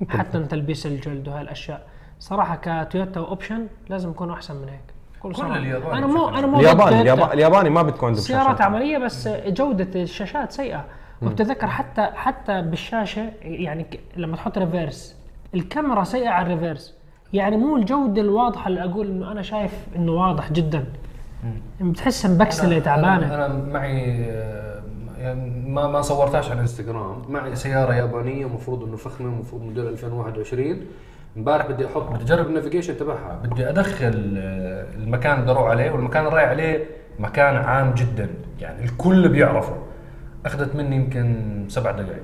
حتى 0.09 0.39
تلبيس 0.43 0.85
الجلد 0.85 1.27
وهاي 1.27 1.41
الاشياء 1.41 1.81
صراحة 2.19 2.59
كتويوتا 2.63 3.19
و 3.19 3.26
option 3.26 3.67
لازم 3.89 4.09
يكونوا 4.09 4.35
أحسن 4.35 4.55
من 4.55 4.69
هيك. 4.69 4.81
كل 5.19 5.35
صراحة. 5.35 5.57
الياباني 5.57 5.97
أنا 5.97 6.07
مو 6.07 6.29
أنا 6.29 6.47
مو 6.47 6.59
الياباني. 6.59 7.01
الياباني, 7.33 7.69
ما 7.69 7.81
بتكون 7.81 8.07
عندهم 8.09 8.23
سيارات 8.23 8.62
عملية 8.62 8.97
بس 8.97 9.27
جودة 9.27 10.01
الشاشات 10.01 10.51
سيئة. 10.51 10.85
وبتذكر 11.21 11.67
حتى 11.67 12.01
حتى 12.15 12.62
بالشاشة 12.62 13.32
يعني 13.41 13.86
لما 14.17 14.36
تحط 14.36 14.58
reverse 14.57 15.15
الكاميرا 15.55 16.03
سيئة 16.03 16.29
على 16.29 16.45
ال 16.53 16.59
reverse 16.59 16.95
يعني 17.34 17.58
مو 17.58 17.75
الجودة 17.77 18.21
الواضحة 18.21 18.67
اللي 18.67 18.84
أقول 18.84 19.08
إنه 19.08 19.32
أنا 19.32 19.41
شايف 19.41 19.71
إنه 19.95 20.12
واضح 20.12 20.51
جدا. 20.51 20.86
بتحس 21.82 22.25
مبكسله 22.25 22.79
أنا- 22.79 22.84
تعبانة. 22.84 23.36
أنا 23.36 23.47
معي 23.47 24.23
آه، 24.32 24.82
يعني 25.17 25.49
ما 25.69 25.88
ما 25.88 26.01
صورتهاش 26.01 26.45
على 26.45 26.53
الانستغرام 26.53 27.21
معي 27.29 27.55
سيارة 27.55 27.93
يابانية 27.93 28.45
المفروض 28.45 28.84
إنه 28.84 28.97
فخمة 28.97 29.27
المفروض 29.27 29.62
موديل 29.62 29.88
2021 29.88 30.82
إمبارح 31.38 31.65
بدي 31.67 31.86
أحط 31.86 32.01
بدي 32.12 32.23
أجرب 32.23 32.47
ال 32.47 32.52
navigation 32.52 32.97
تبعها. 32.97 33.39
بدي 33.43 33.69
أدخل 33.69 34.36
آه، 34.38 34.86
المكان 34.95 35.39
اللي 35.39 35.51
أروح 35.51 35.67
عليه 35.69 35.91
والمكان 35.91 36.25
اللي 36.25 36.36
رايح 36.36 36.49
عليه 36.49 36.86
مكان 37.19 37.55
عام 37.55 37.93
جدا. 37.93 38.29
يعني 38.60 38.84
الكل 38.86 39.29
بيعرفه. 39.29 39.75
أخذت 40.45 40.75
مني 40.75 40.95
يمكن 40.95 41.36
سبع 41.67 41.91
دقائق 41.91 42.23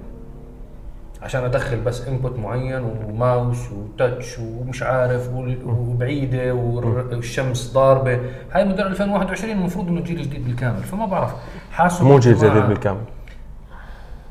عشان 1.22 1.44
أدخل 1.44 1.80
بس 1.80 2.08
input 2.08 2.40
معين 2.40 2.82
وماوس 2.84 3.72
و 3.72 3.83
touch 3.83 4.40
ومش 4.40 4.84
عارف 4.84 5.30
وبعيدة 5.66 6.54
والشمس 6.54 7.74
ضاربة. 7.74 8.20
هاي 8.52 8.66
موديل 8.66 8.88
2021 8.88 9.52
المفروض 9.58 9.88
إنه 9.88 10.02
جيل 10.02 10.22
جديد 10.22 10.46
بالكامل 10.46 10.84
فما 10.84 11.06
بعرف. 11.06 11.34
حاسه 11.72 12.06
مو 12.08 12.20
جيل 12.20 12.38
جديد 12.38 12.52
بالكامل. 12.64 13.02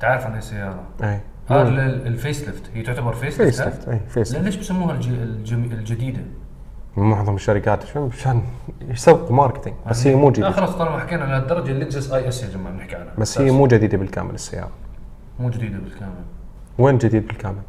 تعرف 0.00 0.26
عن 0.26 0.38
السيارة؟ 0.38 0.82
اي 1.02 1.20
هذا 1.50 1.62
ال- 1.68 2.06
ال 2.06 2.44
facelift. 2.48 2.62
هي 2.74 2.82
تعتبر 2.82 3.12
facelift 3.12 3.54
facelift 3.54 3.88
اي 3.88 4.00
facelift. 4.08 4.44
ليش 4.44 4.56
بسموها 4.56 4.94
الجديدة؟ 4.94 6.20
معظم 6.96 7.34
الشركات. 7.34 7.84
شو 7.86 8.06
مشان 8.06 8.42
يسوقوا 8.80 9.36
marketing. 9.36 9.76
بس 9.90 10.06
هي 10.06 10.14
مو 10.14 10.26
لا 10.26 10.32
جديده 10.32 10.50
خلص 10.50 10.70
طالما 10.70 10.98
حكينا 10.98 11.24
لهالدرجه 11.24 11.70
اللكزس 11.70 12.12
IS 12.12 12.42
يا 12.42 12.48
جماعة 12.48 12.74
بنحكي 12.74 12.96
عنها. 12.96 13.12
بس 13.18 13.38
هي 13.40 13.50
مو 13.50 13.66
جديدة 13.66 13.98
بالكامل 13.98 14.34
السيارة. 14.34 14.70
مو 15.40 15.50
جديدة 15.50 15.78
بالكامل. 15.78 16.12
وين 16.78 16.98
جديد 16.98 17.26
بالكامل؟ 17.26 17.62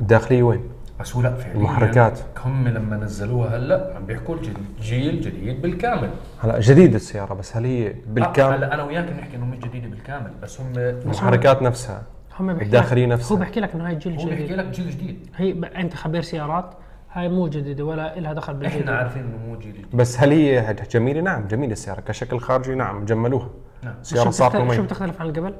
الداخلية 0.00 0.42
وين؟ 0.42 0.60
بس 1.00 1.16
هو 1.16 1.22
لا 1.22 1.34
فعليا. 1.36 1.54
المحركات. 1.54 2.18
هم 2.44 2.68
لما 2.68 2.96
نزلوها 2.96 3.56
هلا 3.56 3.92
عم 3.96 4.06
بيحكوا 4.06 4.36
جيل 4.80 5.20
جديد 5.20 5.62
بالكامل. 5.62 6.10
هلا 6.40 6.60
جديدة 6.60 6.96
السيارة 6.96 7.34
بس 7.34 7.56
هل 7.56 7.64
هي 7.64 7.94
بالكامل؟ 8.06 8.54
هلا 8.54 8.74
أنا 8.74 8.82
وياك 8.82 9.04
بنحكي 9.04 9.36
إنه 9.36 9.46
مش 9.46 9.58
جديدة 9.58 9.88
بالكامل 9.88 10.30
بس 10.42 10.60
هم 10.60 10.66
المحركات 10.76 11.62
نفسها 11.62 12.02
هم 12.40 12.46
بيحكي 12.52 12.64
الداخلية 12.66 13.06
لك- 13.06 13.12
نفسها. 13.12 13.36
هو 13.36 13.40
بيحكي 13.40 13.60
لك 13.60 13.74
إنه 13.74 13.86
هاي 13.88 13.94
جيل 13.94 14.20
هو 14.20 14.24
بيحكي 14.26 14.44
جديد. 14.44 14.56
لك 14.56 14.64
جيل 14.66 14.90
جديد. 14.90 15.28
هي 15.36 15.52
ب... 15.52 15.64
أنت 15.64 15.94
خبير 15.94 16.22
سيارات 16.22 16.74
هاي 17.12 17.28
مو 17.28 17.48
جديدة 17.48 17.84
ولا 17.84 18.20
لها 18.20 18.32
دخل 18.32 18.54
بالجديد 18.54 18.80
إحنا 18.80 18.96
عارفين 18.98 19.22
إنه 19.22 19.36
مو 19.46 19.58
جيل 19.58 19.72
جديد. 19.72 19.96
بس 19.96 20.20
هل 20.20 20.30
هي 20.32 20.76
جميلة؟ 20.90 21.20
نعم 21.20 21.46
جميلة 21.48 21.72
السيارة 21.72 22.00
كشكل 22.00 22.40
خارجي 22.40 22.74
نعم 22.74 23.04
جملوها. 23.04 23.48
نعم. 23.82 23.94
سياره 24.02 24.24
شو 24.24 24.30
صارت 24.30 24.52
بتختلف- 24.56 24.60
شو 24.60 24.66
مميزه 24.66 24.82
بتختلف 24.82 25.20
عن 25.20 25.32
قبل؟ 25.32 25.42
لا 25.50 25.54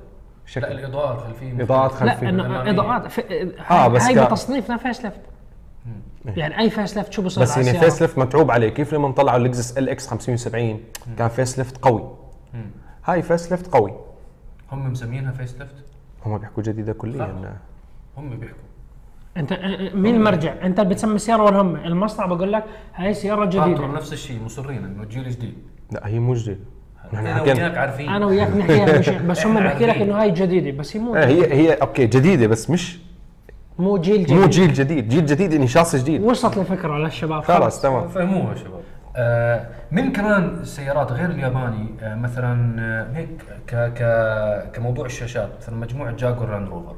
شكل. 0.47 0.65
الإضاءة 0.67 1.15
الخلفية 1.15 1.63
إضاءات 1.63 1.91
لا 1.93 1.97
خلفية. 1.99 2.29
إنه 2.29 2.43
الأمامية. 2.47 2.71
إضاءات 2.71 3.07
في... 3.07 3.21
آه، 3.61 3.73
آه 3.75 3.89
بس 3.89 4.03
هاي 4.03 4.25
بتصنيفنا 4.27 4.77
facelift. 4.77 5.21
يعني 6.37 6.59
أي 6.59 6.71
facelift 6.71 7.13
شو 7.13 7.23
بصير 7.23 7.43
بس 7.43 7.57
يعني؟ 7.57 7.79
فيس 7.79 8.03
ليفت 8.03 8.19
متعوب 8.19 8.51
عليه. 8.51 8.69
كيف 8.69 8.95
لما 8.95 9.13
طلعوا 9.13 9.37
اللكزس 9.39 9.79
LX 9.79 10.07
570 10.09 10.81
كان 11.19 11.29
facelift 11.29 11.77
قوي. 11.77 12.11
هاي 13.05 13.23
facelift 13.23 13.67
قوي. 13.75 13.93
هم 14.73 14.93
مسمينها 14.93 15.33
facelift؟ 15.33 15.75
هم 16.27 16.39
بيحكوا 16.39 16.63
جديدة 16.63 16.93
كليا. 16.93 17.57
هم 18.17 18.31
بيحكوا. 18.31 18.59
انت 19.37 19.53
مين 19.95 20.15
المرجع؟ 20.15 20.55
انت 20.63 20.81
اللي 20.81 20.91
بتسمي 20.91 21.15
السياره 21.15 21.43
ولا 21.43 21.61
هم؟ 21.61 21.77
المصنع 21.77 22.27
بقول 22.27 22.53
لك 22.53 22.65
هاي 22.95 23.15
سيارة 23.15 23.45
جديدة. 23.45 23.87
نفس 23.87 24.13
الشيء 24.13 24.43
مصرين 24.45 24.85
إنه 24.85 25.05
جيل 25.05 25.31
جديد. 25.31 25.55
لا 25.93 26.07
هي 26.09 26.19
مو 26.19 26.35
جديده 26.35 26.59
أنا 27.15 27.43
وياك 27.43 27.77
عارفين. 27.79 28.09
أنا 28.09 28.27
وياك 28.27 28.49
بنحكيها 28.49 28.99
مش 28.99 29.09
بس 29.09 29.47
هم 29.47 29.55
بحكي 29.55 29.87
لك. 29.87 29.97
إنه 29.97 30.23
هاي 30.23 30.31
جديدة 30.31 30.79
بس 30.79 30.97
هي 30.97 31.03
مو 31.03 31.17
آه، 31.17 31.27
هي 31.27 31.53
هي 31.55 31.73
okay 31.75 32.07
جديدة 32.07 32.47
بس 32.47 32.71
مش 32.71 32.99
مو 33.79 33.99
جيل 33.99 34.25
جديد. 34.25 34.37
مو 34.39 34.47
جيل 34.47 34.73
جديد. 34.73 35.09
جيل 35.09 35.27
جديد 35.27 35.53
يعني 35.53 35.67
شخص 35.67 35.97
جديد. 35.97 36.23
وصلت 36.23 36.59
الفكرة 36.59 36.99
للشباب 36.99 37.43
خلاص. 37.43 37.83
تمام. 37.83 38.09
فهموها 38.09 38.55
شباب. 38.55 38.81
آه 39.17 39.67
من 39.91 40.13
كمان 40.13 40.45
السيارات 40.61 41.13
غير 41.13 41.31
الياباني؟ 41.31 41.87
آه 42.03 42.15
مثلا 42.15 42.81
آه 42.81 43.17
هيك 43.17 43.29
ك 43.67 43.75
ك 43.75 44.73
كموضوع 44.77 45.07
الشاشات 45.07 45.49
مثلا 45.61 45.77
مجموعة 45.77 46.13
جاكوار 46.17 46.51
لاند 46.51 46.69
روفر. 46.69 46.95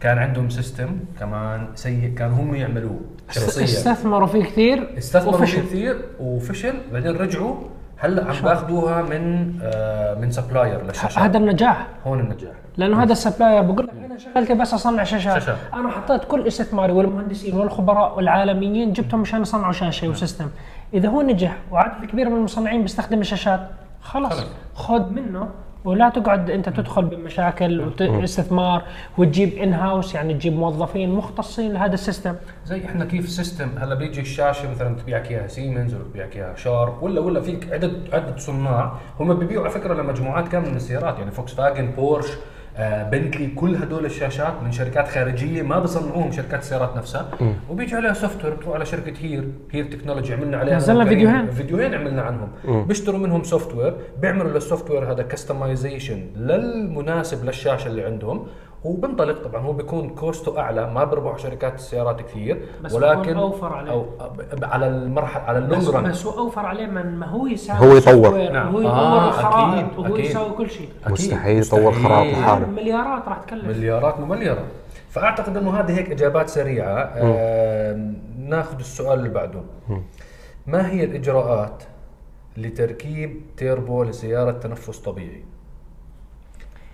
كان 0.00 0.18
عندهم 0.18 0.50
system 0.50 0.90
كمان 1.20 1.68
سيء 1.74 2.14
كانوا 2.14 2.36
هم 2.36 2.54
يعملوه. 2.54 3.00
شخصيا. 3.30 3.64
استثمروا 3.64 4.26
فيه 4.26 4.44
كثير 4.44 4.98
استثمروا 4.98 5.46
فيه. 5.46 5.60
كثير 5.60 6.04
وفشل 6.20 6.74
بعدين 6.92 7.16
رجعوا. 7.16 7.56
هلأ 7.96 8.24
عم 8.24 8.42
باخذوها 8.42 9.02
من 9.02 9.52
آه 9.62 10.14
من 10.14 10.30
supplier 10.30 10.82
للشاشات 10.82 11.18
هذا 11.18 11.38
النجاح. 11.38 11.86
هون 12.06 12.20
النجاح. 12.20 12.52
لأنه 12.76 13.02
هذا 13.02 13.12
ال 13.12 13.18
supplier 13.18 13.62
بقول 13.62 13.86
لك 13.86 13.94
أنا 14.04 14.18
شغلتي 14.18 14.54
بس 14.54 14.74
أصنع 14.74 15.04
شاشات 15.04 15.34
شاشات. 15.34 15.56
أنا 15.74 15.90
حطيت 15.90 16.24
كل 16.24 16.46
استثماري 16.46 16.92
والمهندسين 16.92 17.54
والخبراء 17.54 18.16
والعالميين 18.16 18.92
جبتهم 18.92 19.20
مشان 19.20 19.42
يصنعوا 19.42 19.72
شاشة 19.72 20.08
و 20.08 20.13
system. 20.13 20.46
إذا 20.94 21.08
هو 21.08 21.22
نجح 21.22 21.56
وعدد 21.70 22.04
كبير 22.04 22.28
من 22.28 22.36
المصنعين 22.36 22.82
بيستخدم 22.82 23.20
الشاشات 23.20 23.60
خلص 24.02 24.32
خلص. 24.32 24.46
خذ 24.74 25.10
منه 25.10 25.48
ولا 25.84 26.08
تقعد 26.08 26.50
انت 26.50 26.68
تدخل 26.68 27.04
بمشاكل 27.04 27.92
واستثمار 28.00 28.82
وتجيب 29.18 29.52
in 29.54 29.72
house 29.72 30.14
يعني 30.14 30.34
تجيب 30.34 30.52
موظفين 30.56 31.10
مختصين 31.14 31.72
لهذا 31.72 31.94
ال 31.94 31.99
system. 31.99 32.34
زي 32.66 32.84
إحنا 32.84 33.04
كيف 33.04 33.28
system 33.28 33.68
هلا 33.78 33.94
بيجي 33.94 34.20
الشاشة 34.20 34.70
مثلا 34.70 34.96
تبيعك 34.96 35.30
اياها 35.30 35.46
سيمنز 35.46 35.94
ولا 35.94 36.04
تبيعك 36.04 36.36
اياها 36.36 36.56
شارب 36.56 37.02
ولا 37.02 37.20
ولا 37.20 37.40
فيك 37.40 37.72
عدد 37.72 38.08
عدد 38.12 38.38
صناع 38.38 38.92
هم 39.20 39.34
بيبيعوا 39.34 39.64
على 39.64 39.72
فكرة 39.72 39.94
لمجموعات 39.94 40.48
كاملة 40.48 40.70
من 40.70 40.76
السيارات 40.76 41.18
يعني 41.18 41.30
فوكس 41.30 41.54
فاجن 41.54 41.90
بورش 41.90 42.26
بنتلي 42.78 43.46
كل 43.46 43.76
هدول 43.76 44.04
الشاشات 44.04 44.62
من 44.62 44.72
شركات 44.72 45.08
خارجية 45.08 45.62
ما 45.62 45.78
بصنعوهم 45.78 46.32
شركات 46.32 46.60
السيارات 46.60 46.96
نفسها 46.96 47.30
وبيجي 47.70 47.96
عليها 47.96 48.12
software 48.12 48.54
بتروح 48.54 48.74
على 48.74 48.86
شركة 48.86 49.14
هير 49.20 49.44
هير 49.70 49.84
تكنولوجي 49.84 50.34
عملنا 50.34 50.56
عليها 50.56 50.76
نزلنا 50.76 51.04
فيديوهين. 51.04 51.50
فيديوهين 51.50 51.94
عملنا 51.94 52.22
عنهم. 52.22 52.48
بيشتروا 52.84 53.18
منهم 53.18 53.42
software 53.42 53.94
بيعملوا 54.20 54.52
لل 54.52 54.90
software 54.90 55.12
هذا 55.12 55.22
customization 55.22 56.26
للمناسب 56.36 57.44
للشاشة 57.44 57.88
اللي 57.88 58.04
عندهم. 58.04 58.46
وبنطلق 58.84 59.42
طبعا 59.48 59.62
هو 59.62 59.72
بيكون 59.72 60.08
cost 60.10 60.48
ه 60.48 60.58
أعلى 60.58 60.90
ما 60.90 61.04
بربح 61.04 61.38
شركات 61.38 61.74
السيارات 61.74 62.20
كثير 62.20 62.62
بس 62.84 62.92
ولكن 62.92 63.36
أوفر 63.36 63.72
عليه. 63.72 63.90
أو 63.92 64.06
على 64.62 64.86
المرحلة 64.86 65.42
على 65.42 65.60
بس, 65.60 65.64
ال 65.66 65.70
long 65.70 65.88
run 65.88 66.10
بس 66.10 66.26
هو 66.26 66.38
أوفر 66.38 66.66
عليه 66.66 66.86
من 66.86 67.16
ما 67.18 67.26
هو 67.26 67.46
يساوي 67.46 67.92
هو 67.92 67.96
يطور. 67.96 68.50
نعم. 68.52 68.74
وهو 68.74 68.80
يطور 68.80 68.92
آه، 68.92 69.28
الخرائط 69.28 69.84
أكيد، 69.84 69.98
وهو 69.98 70.14
أكيد. 70.14 70.24
يساوي 70.24 70.50
كل 70.50 70.70
شيء 70.70 70.88
أكيد. 71.02 71.12
مستحيل 71.12 71.58
يطور 71.62 71.92
خرائط. 71.92 72.32
لحاله. 72.38 72.66
مليارات 72.66 73.28
راح 73.28 73.38
تكلف 73.38 73.64
مليارات 73.78 74.20
ممليرة 74.20 74.64
فأعتقد 75.10 75.56
إنه 75.56 75.80
هذه 75.80 75.98
هيك 75.98 76.10
إجابات 76.10 76.48
سريعة 76.48 76.98
آه 77.16 78.12
ناخذ 78.38 78.78
السؤال 78.78 79.18
اللي 79.18 79.28
بعده 79.30 79.60
ما 80.66 80.90
هي 80.90 81.04
الإجراءات 81.04 81.82
لتركيب 82.56 83.40
تيربو 83.56 84.02
لسيارة 84.02 84.50
تنفس 84.50 84.98
طبيعي 84.98 85.44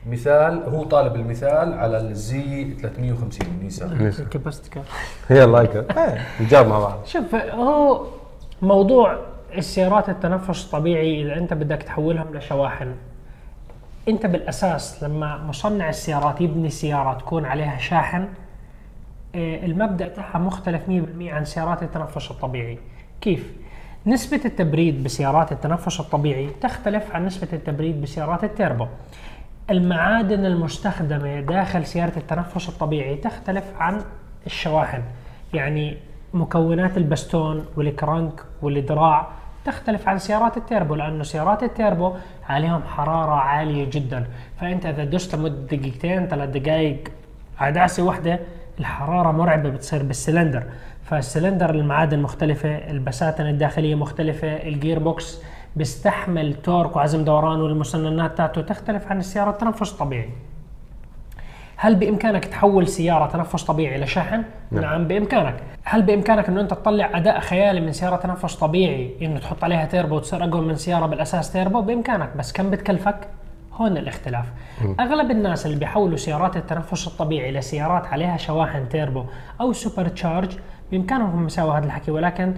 مثال 0.06 0.62
هو 0.62 0.84
طالب 0.84 1.16
المثال 1.16 1.74
على 1.74 1.98
الزي 1.98 2.74
350 2.80 3.46
نيسان. 3.62 4.12
كبستك. 4.32 4.82
هي 5.28 5.46
لايك 5.46 5.86
نجاوب 6.40 6.66
مع 6.66 6.78
بعض. 6.78 7.04
شوف 7.04 7.34
هو 7.34 8.06
موضوع 8.62 9.18
السيارات 9.58 10.08
التنفس 10.08 10.64
الطبيعي 10.64 11.22
اذا 11.22 11.36
أنت 11.36 11.54
بدك 11.54 11.82
تحولهم 11.82 12.36
لشواحن. 12.36 12.94
أنت 14.08 14.26
بالأساس 14.26 15.02
لما 15.02 15.36
مصنع 15.36 15.88
السيارات 15.88 16.40
يبني 16.40 16.70
سيارة 16.70 17.18
تكون 17.18 17.44
عليها 17.44 17.78
شاحن 17.78 18.28
آه، 19.34 19.66
المبدأ 19.66 20.08
تاعها 20.08 20.38
مختلف 20.38 20.82
100% 20.88 20.90
عن 21.22 21.44
سيارات 21.44 21.82
التنفس 21.82 22.30
الطبيعي. 22.30 22.78
كيف؟ 23.20 23.52
نسبة 24.06 24.40
التبريد 24.44 25.04
بسيارات 25.04 25.52
التنفس 25.52 26.00
الطبيعي 26.00 26.50
تختلف 26.60 27.10
عن 27.12 27.26
نسبة 27.26 27.48
التبريد 27.52 28.02
بسيارات 28.02 28.44
التيربو. 28.44 28.86
المعادن 29.70 30.44
المستخدمة 30.44 31.40
داخل 31.40 31.86
سيارة 31.86 32.12
التنفس 32.16 32.68
الطبيعي 32.68 33.16
تختلف 33.16 33.64
عن 33.78 34.02
الشواحن. 34.46 35.02
يعني 35.54 35.96
مكونات 36.34 36.96
البستون 36.96 37.66
والكرنك 37.76 38.40
والدراع 38.62 39.28
تختلف 39.64 40.08
عن 40.08 40.18
سيارات 40.18 40.56
التيربو 40.56 40.94
لأنه 40.94 41.22
سيارات 41.22 41.62
التيربو 41.62 42.12
عليهم 42.48 42.82
حرارة 42.82 43.34
عالية 43.34 43.90
جدا. 43.90 44.26
فأنت 44.60 44.86
إذا 44.86 45.04
دعست 45.04 45.34
لمدة 45.34 45.76
دقيقتين 45.76 46.26
ثلاث 46.26 46.48
دقائق 46.48 47.08
ع 47.58 47.67
دعسة 47.67 48.02
واحدة 48.02 48.40
الحرارة 48.80 49.30
مرعبة 49.30 49.68
بتصير 49.68 50.02
بالسلندر. 50.02 50.62
فالسلندر 51.04 51.70
المعادن 51.70 52.18
مختلفة 52.18 52.68
البساتين 52.68 53.46
الداخلية 53.46 53.94
مختلفة 53.94 54.48
ال 54.48 54.98
gearbox 54.98 55.42
بيستحمل 55.76 56.54
torque 56.54 56.96
وعزم 56.96 57.24
دوران 57.24 57.60
والمسننات 57.60 58.36
تاعته 58.36 58.60
تختلف 58.62 59.06
عن 59.06 59.18
السيارة 59.18 59.50
التنفس 59.50 59.92
الطبيعي 59.92 60.28
هل 61.76 61.94
بإمكانك 61.94 62.44
تحول 62.44 62.88
سيارة 62.88 63.26
تنفس 63.26 63.64
طبيعي 63.64 64.00
لشحن؟ 64.00 64.42
نعم, 64.70 64.82
نعم 64.82 65.08
بإمكانك، 65.08 65.56
هل 65.84 66.02
بإمكانك 66.02 66.48
إنه 66.48 66.60
أنت 66.60 66.70
تطلع 66.70 67.10
أداء 67.14 67.40
خيالي 67.40 67.80
من 67.80 67.92
سيارة 67.92 68.16
تنفس 68.16 68.54
طبيعي 68.54 69.14
إنه 69.22 69.38
تحط 69.38 69.64
عليها 69.64 69.86
تيربو 69.86 70.16
وتصير 70.16 70.44
أقوى 70.44 70.60
من 70.60 70.76
سيارة 70.76 71.06
بالأساس 71.06 71.52
تيربو 71.52 71.80
بإمكانك 71.80 72.36
بس 72.36 72.52
كم 72.52 72.70
بتكلفك؟ 72.70 73.28
هون 73.72 73.96
الاختلاف. 73.96 74.46
أغلب 75.00 75.30
الناس 75.30 75.66
اللي 75.66 75.76
بيحولوا 75.76 76.16
سيارات 76.16 76.56
التنفس 76.56 77.06
الطبيعي 77.06 77.52
لسيارات 77.52 78.06
عليها 78.06 78.36
شواحن 78.36 78.88
تيربو 78.88 79.24
أو 79.60 79.72
super 79.72 80.08
charge 80.08 80.56
بإمكانهم 80.90 81.30
هم 81.30 81.46
يساووا 81.46 81.74
هذا 81.74 81.86
الحكي 81.86 82.10
ولكن 82.10 82.54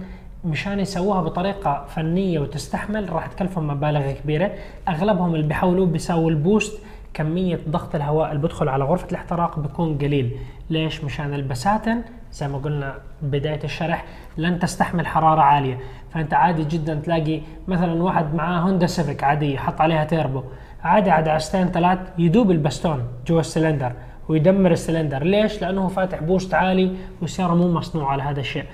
مشان 0.47 0.79
يسووها 0.79 1.21
بطريقة 1.21 1.85
فنية 1.87 2.39
وتستحمل 2.39 3.13
راح 3.13 3.27
تكلفهم 3.27 3.67
مبالغ 3.67 4.11
كبيرة. 4.11 4.51
أغلبهم 4.87 5.35
اللي 5.35 5.47
بيحاولوا 5.47 5.85
بيساووا 5.85 6.29
ال 6.29 6.37
boost 6.37 6.79
كمية 7.13 7.59
ضغط 7.69 7.95
الهواء 7.95 8.31
اللي 8.31 8.41
بدخل 8.41 8.69
على 8.69 8.83
غرفة 8.83 9.07
الاحتراق 9.11 9.59
بيكون 9.59 9.97
قليل. 9.97 10.37
ليش؟ 10.69 11.03
مشان 11.03 11.33
البساتن 11.33 12.01
زي 12.31 12.47
ما 12.47 12.57
قلنا 12.57 12.95
بداية 13.21 13.63
الشرح 13.63 14.05
لن 14.37 14.59
تستحمل 14.59 15.07
حرارة 15.07 15.41
عالية. 15.41 15.77
فأنت 16.13 16.33
عادي 16.33 16.63
جدا 16.63 16.95
تلاقي 16.95 17.41
مثلا 17.67 18.03
واحد 18.03 18.35
معاه 18.35 18.59
هوندا 18.59 18.87
سيفيك 18.87 19.23
عادية 19.23 19.57
حط 19.57 19.81
عليها 19.81 20.03
تيربو. 20.03 20.43
عادي 20.83 21.11
دعستين 21.11 21.67
ثلاث 21.67 21.99
يدوب 22.17 22.51
البستون 22.51 23.03
جوا 23.27 23.39
السلندر 23.39 23.91
ويدمر 24.29 24.71
السلندر. 24.71 25.23
ليش؟ 25.23 25.61
لأنه 25.61 25.87
فاتح 25.87 26.23
boost 26.23 26.53
عالي 26.53 26.95
والسيارة 27.21 27.53
مو 27.55 27.71
مصنوعة 27.71 28.15
لهذا 28.15 28.39
الشيء. 28.39 28.65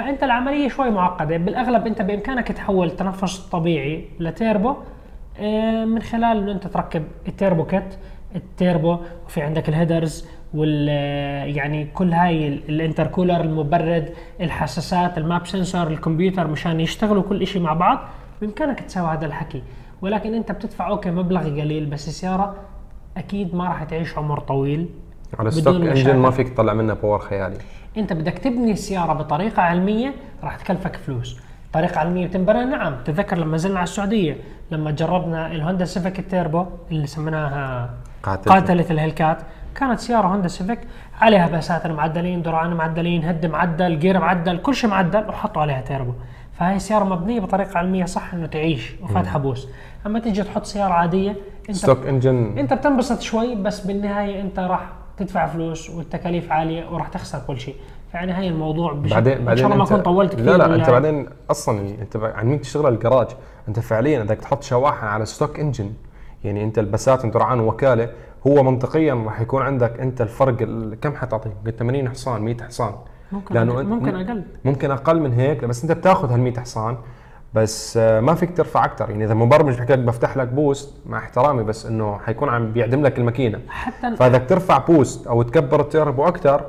فأنت 0.00 0.22
العملية 0.22 0.68
شوي 0.68 0.90
معقدة. 0.90 1.36
بالأغلب 1.36 1.86
أنت 1.86 2.02
بإمكانك 2.02 2.48
تحول 2.52 2.86
التنفس 2.86 3.38
الطبيعي 3.44 4.04
لتيربو 4.20 4.74
آه، 5.40 5.84
من 5.84 6.02
خلال 6.02 6.38
إنه 6.42 6.52
أنت 6.52 6.66
تركب 6.66 7.04
ال 7.28 7.34
turbo 7.34 7.64
kit 7.64 7.98
ال 8.36 8.46
turbo 8.46 8.96
وفي 9.26 9.42
عندك 9.42 9.68
ال 9.68 9.76
headers 9.76 10.28
وال 10.54 10.86
آه، 10.90 11.44
يعني 11.44 11.84
كل 11.94 12.12
هاي 12.12 12.48
ال- 12.48 12.68
ال 12.68 12.74
intercooler 12.74 13.40
المبرد 13.40 14.12
الحساسات 14.40 15.18
ال 15.18 15.25
MAP 15.25 15.46
sensor 15.46 15.86
الكمبيوتر 15.86 16.46
مشان 16.46 16.80
يشتغلوا 16.80 17.22
كل 17.22 17.46
شيء 17.46 17.62
مع 17.62 17.72
بعض 17.72 17.98
بإمكانك 18.40 18.80
تسوي 18.80 19.08
هذا 19.08 19.26
الحكي. 19.26 19.62
ولكن 20.02 20.34
أنت 20.34 20.52
بتدفع 20.52 20.88
okay 20.88 21.10
مبلغ 21.10 21.40
قليل 21.60 21.86
بس 21.86 22.08
السيارة 22.08 22.54
أكيد 23.16 23.54
ما 23.54 23.64
راح 23.64 23.84
تعيش 23.84 24.18
عمر 24.18 24.40
طويل 24.40 24.88
على 25.38 25.50
stock 25.50 25.74
engine. 25.74 26.16
ما 26.16 26.30
فيك 26.30 26.48
تطلع 26.48 26.72
منه 26.74 26.94
power 26.94 27.18
خيالي. 27.18 27.56
انت 27.96 28.12
بدك 28.12 28.38
تبني 28.38 28.72
السياره 28.72 29.12
بطريقة 29.12 29.62
علمية 29.62 30.14
راح 30.42 30.56
تكلفك 30.56 30.96
فلوس. 30.96 31.40
طريقة 31.72 31.98
علمية 32.00 32.26
بتنبنى؟ 32.26 32.64
نعم. 32.64 32.94
تذكر 33.04 33.38
لما 33.38 33.54
نزلنا 33.54 33.78
على 33.78 33.84
السعودية 33.84 34.36
لما 34.70 34.90
جربنا 34.90 35.52
الهوندا 35.52 35.84
سيفيك 35.84 36.18
التيربو 36.18 36.66
اللي 36.90 37.06
سميناها 37.06 37.90
قاتلة. 38.22 38.54
قاتلة 38.54 38.86
الهلكات 38.90 39.38
كانت 39.74 40.00
سيارة 40.00 40.26
هوندا 40.26 40.48
سيفيك 40.48 40.78
عليها 41.20 41.48
بساتين 41.48 41.92
معدلين 41.92 42.42
درعان 42.42 42.74
معدلين 42.74 43.24
head 43.24 43.46
معدل 43.46 43.98
gear 43.98 44.20
معدل 44.20 44.58
كل 44.58 44.74
شيء 44.74 44.90
معدل 44.90 45.28
وحطوا 45.28 45.62
عليها 45.62 45.80
تيربو. 45.80 46.12
فهي 46.58 46.78
سيارة 46.78 47.04
مبنية 47.04 47.40
بطريقة 47.40 47.78
علمية 47.78 48.04
صح 48.04 48.34
إنه 48.34 48.46
تعيش 48.46 48.92
وفاتحة 49.02 49.38
boost. 49.38 49.68
أما 50.06 50.18
تيجي 50.18 50.42
تحط 50.42 50.64
سيارة 50.64 50.92
عادية 50.92 51.36
أنت 51.68 51.76
stock 51.76 52.06
engine 52.06 52.58
أنت 52.58 52.72
بتنبسط 52.72 53.20
شوي 53.20 53.54
بس 53.54 53.86
بالنهاية 53.86 54.40
أنت 54.40 54.58
راح 54.58 54.88
تدفع 55.20 55.46
فلوس 55.46 55.90
والتكاليف 55.90 56.52
عالية 56.52 56.88
وراح 56.90 57.08
تخسر 57.08 57.38
كل 57.46 57.60
شيء. 57.60 57.74
فيعني 58.12 58.34
هي 58.38 58.48
الموضوع 58.48 58.92
بشكل 58.92 59.14
بعدين 59.14 59.32
إن 59.38 59.44
بعدين 59.44 59.62
شاء 59.64 59.72
الله 59.72 59.76
ما 59.84 59.84
أنت- 59.88 59.92
اكون 59.92 60.02
طولت 60.02 60.32
كثير 60.32 60.44
لا 60.44 60.56
لا. 60.56 60.74
أنت 60.74 60.90
بعدين 60.90 61.26
أصلا 61.50 61.80
أنت 62.00 62.16
عن 62.16 62.46
مين 62.46 62.60
تشتغل؟ 62.60 62.92
الجراج. 62.94 63.26
أنت 63.68 63.80
فعليا 63.80 64.22
بدك 64.24 64.36
تحط 64.38 64.62
شواحن 64.62 65.06
على 65.06 65.26
stock 65.26 65.60
engine 65.60 65.92
يعني 66.44 66.64
أنت 66.64 66.78
البساتين 66.78 67.30
درعان 67.30 67.60
وكالة 67.60 68.10
هو 68.46 68.62
منطقيا 68.62 69.14
راح 69.14 69.40
يكون 69.40 69.62
عندك 69.62 70.00
أنت 70.00 70.20
الفرق 70.20 70.56
ال- 70.62 71.00
كم 71.00 71.14
حتعطيه؟ 71.16 71.50
يمكن 71.66 71.70
80 71.78 72.08
حصان 72.08 72.42
100 72.42 72.56
حصان. 72.62 72.94
ممكن 73.32 73.56
انت- 73.56 73.72
ممكن 73.72 74.14
أقل. 74.16 74.44
ممكن 74.64 74.90
أقل 74.90 75.20
من 75.20 75.32
هيك 75.32 75.64
بس 75.64 75.82
أنت 75.82 75.92
بتاخذ 75.92 76.32
هال 76.32 76.40
100 76.40 76.60
حصان 76.60 76.96
بس 77.54 77.96
آه، 77.96 78.20
ما 78.20 78.34
فيك 78.34 78.56
ترفع 78.56 78.84
أكثر 78.84 79.10
يعني 79.10 79.24
إذا 79.24 79.34
مبرمج 79.34 79.78
بحكي 79.78 79.92
لك 79.92 79.98
بفتح 79.98 80.36
لك 80.36 80.48
boost 80.48 80.94
مع 81.06 81.18
احترامي 81.18 81.62
بس 81.62 81.86
إنه 81.86 82.18
حيكون 82.18 82.48
عم 82.48 82.72
بيعدم 82.72 83.02
لك 83.02 83.18
الماكينة. 83.18 83.60
حتى 83.68 84.16
فبدك 84.16 84.48
ترفع 84.48 84.78
boost 84.78 85.26
أو 85.26 85.42
تكبر 85.42 85.80
التيربو 85.80 86.24
أكثر 86.28 86.64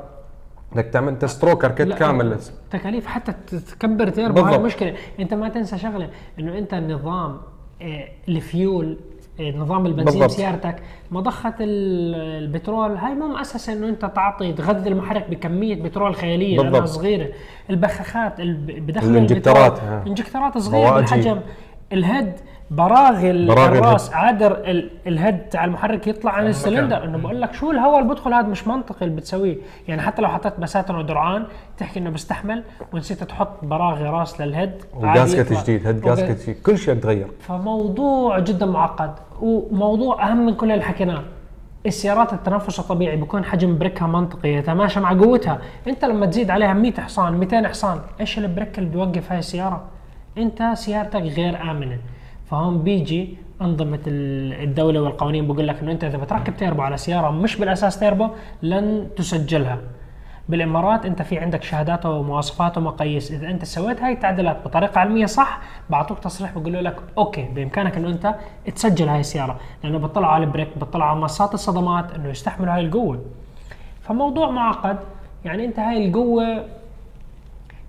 بدك 0.72 0.84
تعمل 0.84 1.18
stroker 1.18 1.70
kit 1.70 1.80
لا، 1.80 1.96
كامل. 1.96 2.38
تكاليف 2.70 3.06
حتى 3.06 3.32
تكبر 3.78 4.08
تيربو 4.08 4.40
هاي. 4.40 4.58
مشكلة. 4.58 4.94
أنت 5.20 5.34
ما 5.34 5.48
تنسى 5.48 5.78
شغلة 5.78 6.10
إنه 6.38 6.58
أنت 6.58 6.74
النظام 6.74 7.38
آه، 7.82 8.08
الفيول 8.28 8.98
نظام 9.40 9.86
البنزين 9.86 10.20
بالضبط. 10.20 10.30
سيارتك 10.30 10.76
مضخة 11.10 11.54
ال- 11.60 12.14
البترول 12.44 12.96
هاي 12.96 13.14
مو 13.14 13.26
مؤسسة 13.28 13.72
إنه 13.72 13.88
أنت 13.88 14.04
تعطي 14.04 14.52
تغذي 14.52 14.88
المحرك 14.88 15.30
بكمية 15.30 15.74
بترول 15.82 16.14
خيالية 16.14 16.56
لأنها 16.56 16.70
بالضبط. 16.80 16.88
صغيرة 16.88 17.28
البخاخات 17.70 18.40
ال- 18.40 18.80
بدخل 18.80 19.06
الانجكترات، 19.10 19.72
البترول، 19.72 19.88
ها. 19.90 20.04
انجكترات 20.06 20.58
صغيرة. 20.58 20.94
بالحجم 20.96 21.40
ال 21.92 22.00
head 22.00 22.32
براغي 22.76 23.30
ال- 23.30 23.46
براغي 23.46 23.78
الراس 23.78 24.12
قادر 24.12 24.52
ال- 24.52 24.90
ال 25.06 25.12
head 25.12 25.38
تاع 25.38 25.64
المحرك 25.64 26.06
يطلع 26.06 26.30
عن 26.32 26.46
السلندر. 26.46 27.04
إنه 27.04 27.18
بقول 27.18 27.40
لك 27.40 27.54
شو 27.54 27.70
الهواء 27.70 27.98
اللي 27.98 28.14
بدخل؟ 28.14 28.32
هذا 28.34 28.46
مش 28.46 28.68
منطقي 28.68 29.06
اللي 29.06 29.16
بتسويه. 29.16 29.56
يعني 29.88 30.02
حتى 30.02 30.22
لو 30.22 30.28
حطيت 30.28 30.60
بساتين 30.60 30.96
ودرعان 30.96 31.44
تحكي 31.78 31.98
إنه 32.00 32.10
بستحمل 32.10 32.62
ونسيت 32.92 33.24
تحط 33.24 33.64
براغي 33.64 34.04
راس 34.04 34.40
لل 34.40 34.50
head 34.50 34.70
و 34.94 35.01
gasket. 35.01 35.52
جديد 35.52 35.86
head 35.86 36.00
gasket 36.00 36.42
جديد. 36.42 36.56
كل 36.62 36.78
شيء 36.78 36.94
تغير 36.94 37.26
فموضوع 37.40 38.38
جدا 38.38 38.66
معقد. 38.66 39.14
وموضوع 39.40 40.30
أهم 40.30 40.46
من 40.46 40.54
كل 40.54 40.70
اللي 40.72 40.84
حكيناه 40.84 41.22
السيارات 41.86 42.32
التنفس 42.32 42.78
الطبيعي 42.78 43.16
بيكون 43.16 43.44
حجم 43.44 43.78
brake 43.78 44.01
ها 44.01 44.06
منطقي 44.06 44.48
يتماشى 44.48 45.00
مع 45.00 45.12
قوتها. 45.12 45.58
أنت 45.88 46.04
لما 46.04 46.26
تزيد 46.26 46.50
عليها 46.50 46.72
100 46.74 46.92
حصان 46.92 47.32
200 47.32 47.68
حصان 47.68 48.00
إيش 48.20 48.38
ال 48.38 48.45
brake 48.45 48.78
اللي 48.78 48.90
بيوقف 48.90 49.32
هاي 49.32 49.38
السيارة؟ 49.38 49.82
أنت 50.38 50.62
سيارتك 50.74 51.22
غير 51.22 51.70
آمنة. 51.70 51.98
فهون 52.52 52.82
بيجي 52.82 53.36
أنظمة 53.62 53.98
ال- 54.06 54.62
الدولة 54.62 55.02
والقوانين. 55.02 55.46
بقول 55.46 55.68
لك 55.68 55.80
إنه 55.80 55.92
أنت 55.92 56.04
إذا 56.04 56.18
بتركب 56.18 56.56
تيربو 56.56 56.82
على 56.82 56.96
سيارة 56.96 57.30
مش 57.30 57.56
بالأساس 57.56 57.98
تيربو 57.98 58.28
لن 58.62 59.08
تسجلها. 59.16 59.78
بالإمارات 60.48 61.06
أنت 61.06 61.22
في 61.22 61.38
عندك 61.38 61.62
شهادات 61.62 62.06
ومواصفات 62.06 62.78
ومقاييس. 62.78 63.32
إذا 63.32 63.50
أنت 63.50 63.64
سويت 63.64 64.02
هاي 64.02 64.12
التعديلات 64.12 64.64
بطريقة 64.64 65.00
علمية 65.00 65.26
صح 65.26 65.60
بعطوك 65.90 66.18
تصريح 66.18 66.58
بيقولوا 66.58 66.80
لك 66.80 66.96
okay 67.18 67.42
بإمكانك 67.42 67.96
إنه 67.96 68.08
أنت 68.08 68.34
تسجل 68.74 69.08
هاي 69.08 69.20
السيارة. 69.20 69.56
لأنه 69.84 69.98
بيطلعوا 69.98 70.32
على 70.32 70.44
ال 70.44 70.48
brake 70.48 70.68
بيطلعوا 70.76 71.10
على 71.10 71.20
ماصات 71.20 71.54
الصدمات 71.54 72.14
إنه 72.14 72.28
يستحملوا 72.28 72.74
هاي 72.74 72.80
القوة. 72.80 73.20
فموضوع 74.02 74.50
معقد. 74.50 74.96
يعني 75.44 75.64
أنت 75.64 75.78
هاي 75.78 76.06
القوة 76.08 76.64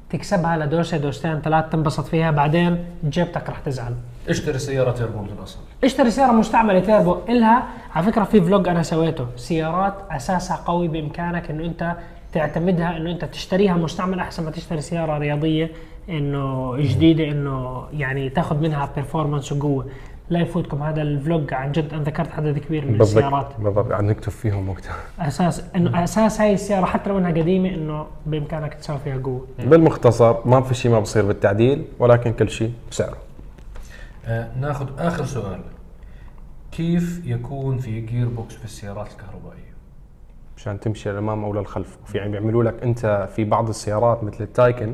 تكسبها 0.09 0.57
لدوسة 0.57 0.97
دوستين 0.97 1.39
ثلاث 1.41 1.69
تنبسط 1.69 2.05
فيها 2.05 2.31
بعدين 2.31 2.85
جيبتك 3.09 3.49
رح 3.49 3.59
تزعل. 3.59 3.93
اشتري 4.29 4.59
سيارة 4.59 4.91
تيربو 4.91 5.19
من 5.19 5.29
الأصل. 5.39 5.57
اشتري 5.83 6.11
سيارة 6.11 6.31
مستعملة 6.31 6.79
تيربو. 6.79 7.17
إلها 7.29 7.63
على 7.95 8.05
فكرة 8.05 8.23
في 8.23 8.41
vlog 8.41 8.67
أنا 8.67 8.83
سويته. 8.83 9.25
سيارات 9.35 9.93
أساسها 10.11 10.57
قوي 10.65 10.87
بإمكانك 10.87 11.49
إنه 11.49 11.65
أنت 11.65 11.95
تعتمدها 12.33 12.97
إنه 12.97 13.11
أنت 13.11 13.25
تشتريها 13.25 13.73
مستعمل 13.73 14.19
أحسن 14.19 14.43
ما 14.43 14.51
تشتري 14.51 14.81
سيارة 14.81 15.17
رياضية 15.17 15.71
إنه 16.09 16.75
جديدة 16.77 17.23
إنه 17.23 17.83
يعني 17.93 18.29
تاخذ 18.29 18.57
منها 18.57 18.89
performance 18.95 19.51
وقوة. 19.51 19.85
لا 20.29 20.39
يفوتكم. 20.39 20.83
هذا 20.83 21.01
ال 21.01 21.12
vlog 21.12 21.53
عن 21.53 21.71
جد 21.71 21.93
أنا 21.93 22.03
ذكرت 22.03 22.31
عدد 22.31 22.57
كبير 22.57 22.85
من 22.85 23.01
السيارات. 23.01 23.45
بالضبط. 23.45 23.75
بالضبط 23.75 23.91
عاد 23.91 24.03
نكتب 24.03 24.31
فيهم 24.31 24.69
وقتها. 24.69 24.95
أساس 25.19 25.63
إنه 25.75 26.03
أساس 26.03 26.41
هاي 26.41 26.53
السيارة 26.53 26.85
حتى 26.85 27.09
لو 27.09 27.17
إنها 27.17 27.31
قديمة 27.31 27.69
إنه 27.69 28.05
بإمكانك 28.25 28.73
تسوي 28.73 28.97
فيها 29.03 29.17
قوة. 29.17 29.47
بالمختصر 29.59 30.35
ما 30.45 30.61
في 30.61 30.73
شيء 30.73 30.91
ما 30.91 30.99
بصير 30.99 31.25
بالتعديل 31.25 31.85
ولكن 31.99 32.33
كل 32.33 32.49
شيء 32.49 32.71
بسعره. 32.91 33.17
ناخذ 34.59 34.87
آخر 34.99 35.25
سؤال. 35.25 35.61
كيف 36.71 37.21
يكون 37.25 37.77
في 37.77 38.01
gearbox 38.01 38.55
في 38.55 38.65
السيارات 38.65 39.11
الكهربائية؟ 39.11 39.73
مشان 40.57 40.79
تمشي 40.79 41.11
للامام 41.11 41.43
أو 41.43 41.53
للخلف. 41.53 41.97
وفي 42.03 42.17
يعني 42.17 42.31
بيعملوا 42.31 42.63
لك 42.63 42.83
أنت 42.83 43.29
في 43.35 43.43
بعض 43.43 43.69
السيارات 43.69 44.23
مثل 44.23 44.43
التايكن 44.43 44.93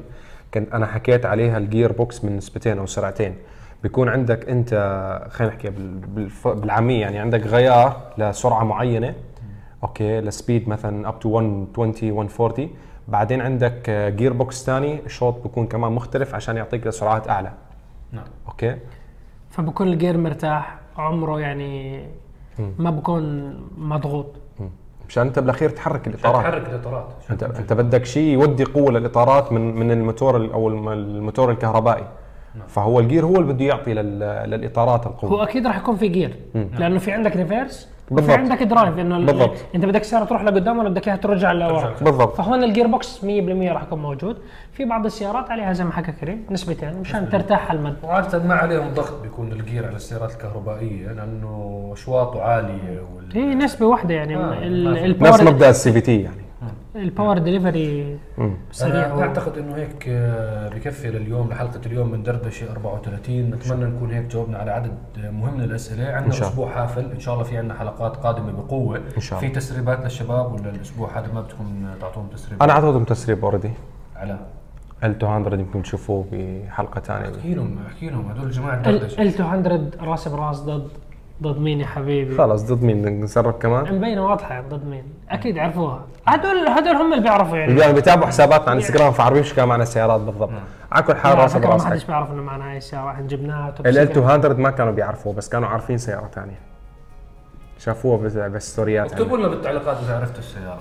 كنت 0.53 0.73
أنا 0.73 0.85
حكيت 0.85 1.25
عليها 1.25 1.57
ال 1.57 1.91
gearbox 1.91 2.25
من 2.25 2.37
نسبتين 2.37 2.77
أو 2.77 2.85
سرعتين. 2.85 3.35
بيكون 3.83 4.09
عندك 4.09 4.49
أنت 4.49 4.73
خلينا 5.29 5.53
نحكي 5.53 5.69
بالعامية 6.45 7.01
يعني 7.01 7.19
عندك 7.19 7.47
غيار 7.47 8.13
لسرعة 8.17 8.63
معينة 8.63 9.15
أوكي 9.83 10.21
ل 10.21 10.29
speed 10.29 10.69
مثلا 10.69 11.07
up 11.07 11.19
to 11.19 11.39
120 11.41 12.13
140 12.13 12.69
بعدين 13.07 13.41
عندك 13.41 13.89
gearbox 14.15 14.65
ثاني 14.65 15.01
شوط 15.07 15.43
بيكون 15.43 15.67
كمان 15.67 15.91
مختلف 15.91 16.35
عشان 16.35 16.57
يعطيك 16.57 16.87
لسرعات 16.87 17.29
أعلى. 17.29 17.51
نعم. 18.11 18.25
أوكي؟ 18.47 18.75
فبكون 19.59 19.87
ال 19.87 19.93
gear 19.93 20.17
مرتاح 20.17 20.75
عمره 20.97 21.39
يعني 21.39 22.03
ما 22.79 22.89
بكون 22.89 23.53
مضغوط. 23.77 24.25
مشان 25.09 25.27
انت 25.27 25.39
بالاخير 25.39 25.69
تحرك 25.69 26.07
الإطارات. 26.07 26.43
تحرك 26.43 26.69
الإطارات. 26.69 27.07
انت 27.31 27.43
انت 27.43 27.73
بدك 27.73 28.05
شيء 28.05 28.33
يودي 28.33 28.63
قوة 28.63 28.91
للإطارات 28.91 29.51
من 29.53 29.75
من 29.75 29.91
الموتور 29.91 30.37
ال- 30.37 30.51
أو 30.51 30.67
الم- 30.67 30.89
الموتور 30.89 31.51
الكهربائي. 31.51 32.03
فهو 32.67 32.99
ال 32.99 33.04
gear 33.04 33.25
هو 33.25 33.35
اللي 33.35 33.53
بده 33.53 33.65
يعطي 33.65 33.93
لل- 33.93 34.49
للإطارات 34.49 35.07
هو 35.07 35.11
القوه 35.13 35.43
أكيد 35.43 35.67
راح 35.67 35.77
يكون 35.77 35.95
في 35.95 36.07
gear 36.07 36.35
لأنه 36.55 36.99
في 36.99 37.11
عندك 37.11 37.35
reverse 37.35 37.89
بالضبط. 38.11 38.37
عندك 38.37 38.63
drive 38.63 38.99
إنه 38.99 39.17
ال- 39.17 39.25
بالضبط. 39.25 39.51
أنت 39.75 39.85
بدك 39.85 40.01
السياره 40.01 40.25
تروح 40.25 40.43
لقدام 40.43 40.79
ولا 40.79 40.89
بدك 40.89 41.07
إياها 41.07 41.17
ترجع 41.17 41.51
لورا. 41.51 41.93
بالضبط. 42.01 42.35
فهون 42.37 42.63
ال 42.63 42.87
gearbox 42.87 43.19
100% 43.25 43.71
راح 43.71 43.83
يكون 43.83 44.01
موجود. 44.01 44.37
في 44.73 44.85
بعض 44.85 45.05
السيارات 45.05 45.51
عليها 45.51 45.73
زي 45.73 45.83
ما 45.83 45.91
حكى 45.91 46.11
كريم 46.11 46.45
نسبتين 46.51 46.93
مشان 47.01 47.29
ترتاح 47.29 47.69
على 47.69 47.79
المد. 47.79 47.95
وعادة 48.03 48.43
ما 48.43 48.53
عليهم 48.55 48.93
ضغط 48.93 49.21
بيكون 49.21 49.51
ال 49.51 49.58
gear 49.58 49.85
على 49.87 49.95
السيارات 49.95 50.31
الكهربائية 50.31 51.07
لأنه 51.07 51.89
أشواطه 51.93 52.41
عالية 52.41 53.01
وال... 53.15 53.29
هي 53.37 53.55
نسبة 53.55 53.85
واحدة 53.85 54.13
يعني. 54.13 54.35
آه، 54.37 54.53
في. 54.53 55.23
نفس 55.23 55.41
مبدأ 55.43 55.69
ال 55.69 55.91
CVT 55.91 56.21
يعني. 56.21 56.35
ال 56.95 57.02
power 57.02 57.37
delivery 57.37 58.17
سريع 58.71 59.05
أنا 59.05 59.21
أعتقد 59.21 59.57
إنه 59.57 59.75
هيك 59.75 60.05
آه، 60.07 60.69
بكفي 60.69 61.11
لليوم 61.11 61.49
لحلقة 61.49 61.81
اليوم 61.85 62.11
من 62.11 62.23
دردشة 62.23 62.71
34 62.71 63.49
نتمنى 63.49 63.85
نكون 63.85 64.11
هيك 64.11 64.25
جاوبنا 64.25 64.57
على 64.57 64.71
عدد 64.71 64.91
مهم 65.17 65.53
من 65.57 65.63
الأسئلة. 65.63 66.07
عندنا 66.11 66.31
شاء 66.31 66.39
الله. 66.39 66.49
أسبوع 66.49 66.69
حافل. 66.71 67.11
إن 67.11 67.19
شاء 67.19 67.33
الله 67.33 67.45
في 67.45 67.57
عندنا 67.57 67.73
حلقات 67.79 68.15
قادمة 68.17 68.51
بقوة. 68.51 69.01
إن 69.17 69.21
شاء 69.21 69.39
في 69.39 69.45
الله. 69.45 69.55
تسريبات 69.59 69.99
للشباب 69.99 70.53
ولا 70.53 70.69
الأسبوع 70.69 71.19
هذا 71.19 71.33
ما 71.33 71.41
بدكم 71.41 71.85
تعطوهم 72.01 72.27
تسريب؟ 72.27 72.63
أنا 72.63 72.71
أعطيتهم 72.73 73.03
تسريب 73.03 73.45
already 73.45 73.71
على؟ 74.15 74.39
ال 75.03 75.15
200 75.21 75.59
يمكن 75.59 75.81
تشوفوه 75.81 76.25
بحلقة 76.31 77.01
ثانية. 77.01 77.37
أحكي 77.37 77.53
لهم 77.53 77.77
أحكي 77.87 78.09
لهم. 78.09 78.31
هدول 78.31 78.51
جماعة 78.51 78.81
دردشه 78.81 79.21
ال 79.21 79.25
200 79.27 79.91
راس 80.01 80.27
براس 80.27 80.59
ضد 80.59 80.87
ضد 81.43 81.57
مين 81.59 81.79
يا 81.79 81.85
حبيبي؟ 81.85 82.37
خلص 82.37 82.61
ضد 82.61 82.83
مين؟ 82.83 83.21
نسرب 83.23 83.53
كمان؟ 83.53 83.95
مبينة 83.95 84.25
واضحة 84.25 84.61
ضد 84.69 84.85
مين؟ 84.85 85.03
أكيد 85.29 85.57
عرفوها 85.57 86.01
هدول 86.27 86.67
هدول 86.67 86.95
هم 86.95 87.13
اللي 87.13 87.23
بيعرفوا 87.23 87.57
يعني. 87.57 87.71
اللي 87.71 87.93
بيتابعوا 87.93 88.27
حساباتنا 88.27 88.69
على 88.69 88.77
إنستغرام 88.79 89.11
فعارفين 89.11 89.43
شو 89.43 89.55
كان 89.55 89.67
معنا 89.67 89.83
السيارات 89.83 90.21
بالضبط. 90.21 90.49
على 90.91 91.03
كل 91.03 91.15
حال 91.15 91.31
على 91.31 91.41
راس 91.41 91.53
فكره 91.53 91.65
ما 91.65 91.69
براس 91.71 91.85
حدش. 91.85 92.03
بيعرف 92.05 92.31
إنه 92.31 92.41
معنا 92.41 92.71
هاي 92.71 92.77
السياره 92.77 93.11
إحنا 93.11 93.27
جبناها 93.27 93.69
ال 93.85 93.93
secret. 93.93 94.17
200 94.17 94.53
ما 94.53 94.69
كانوا 94.71 94.91
بيعرفوه 94.93 95.33
بس 95.33 95.49
كانوا 95.49 95.67
عارفين 95.69 95.97
سيارة 95.97 96.29
ثانية 96.35 96.59
شافوها 97.79 98.17
بس- 98.17 98.33
بالستوريات 98.33 99.11
اكتبوا 99.11 99.37
لنا 99.37 99.47
بالتعليقات 99.47 99.97
إذا 99.97 100.17
عرفتوا 100.17 100.39
السيارة. 100.39 100.77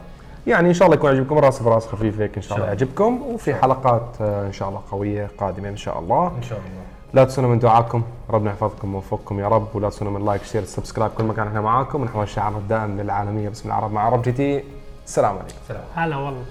يعني 0.47 0.69
إن 0.69 0.75
شاء 0.75 0.87
الله 0.87 0.97
يكون 0.99 1.11
عجبكم 1.11 1.39
راس 1.39 1.63
براس 1.63 1.87
خفيف 1.87 2.21
هيك 2.21 2.37
إن 2.37 2.43
شاء 2.43 2.57
الله. 2.59 2.69
يعجبكم. 2.69 3.23
وفي 3.23 3.55
حلقات 3.55 4.17
آه، 4.21 4.47
إن 4.47 4.53
شاء 4.53 4.69
الله 4.69 4.81
قوية 4.91 5.29
قادمة 5.39 5.69
إن 5.69 5.77
شاء 5.77 5.99
الله. 5.99 6.33
إن 6.37 6.43
شاء 6.43 6.59
الله. 6.59 6.83
لا 7.13 7.25
تنسوا 7.25 7.45
من 7.45 7.59
دعائكم 7.59 8.03
ربنا 8.31 8.51
يحفظكم 8.51 8.95
ويوفقكم 8.95 9.41
يا 9.41 9.49
رب 9.49 9.77
ولا 9.77 9.89
تنسوا 9.89 10.11
من 10.11 10.27
like 10.27 10.43
share 10.43 10.65
subscribe 10.65 11.13
كل 11.19 11.25
مكان 11.25 11.47
إحنا 11.47 11.61
معاكم 11.61 12.03
ونحو 12.03 12.23
الشعار 12.23 12.57
الدائم 12.57 13.01
للعالمية. 13.01 13.49
باسم 13.49 13.69
العرب 13.69 13.93
مع 13.93 14.03
عرب 14.03 14.23
GT 14.23 14.65
السلام 15.07 15.39
عليكم. 15.39 15.55
سلام 15.69 15.85
هلا 15.95 16.17
والله. 16.17 16.45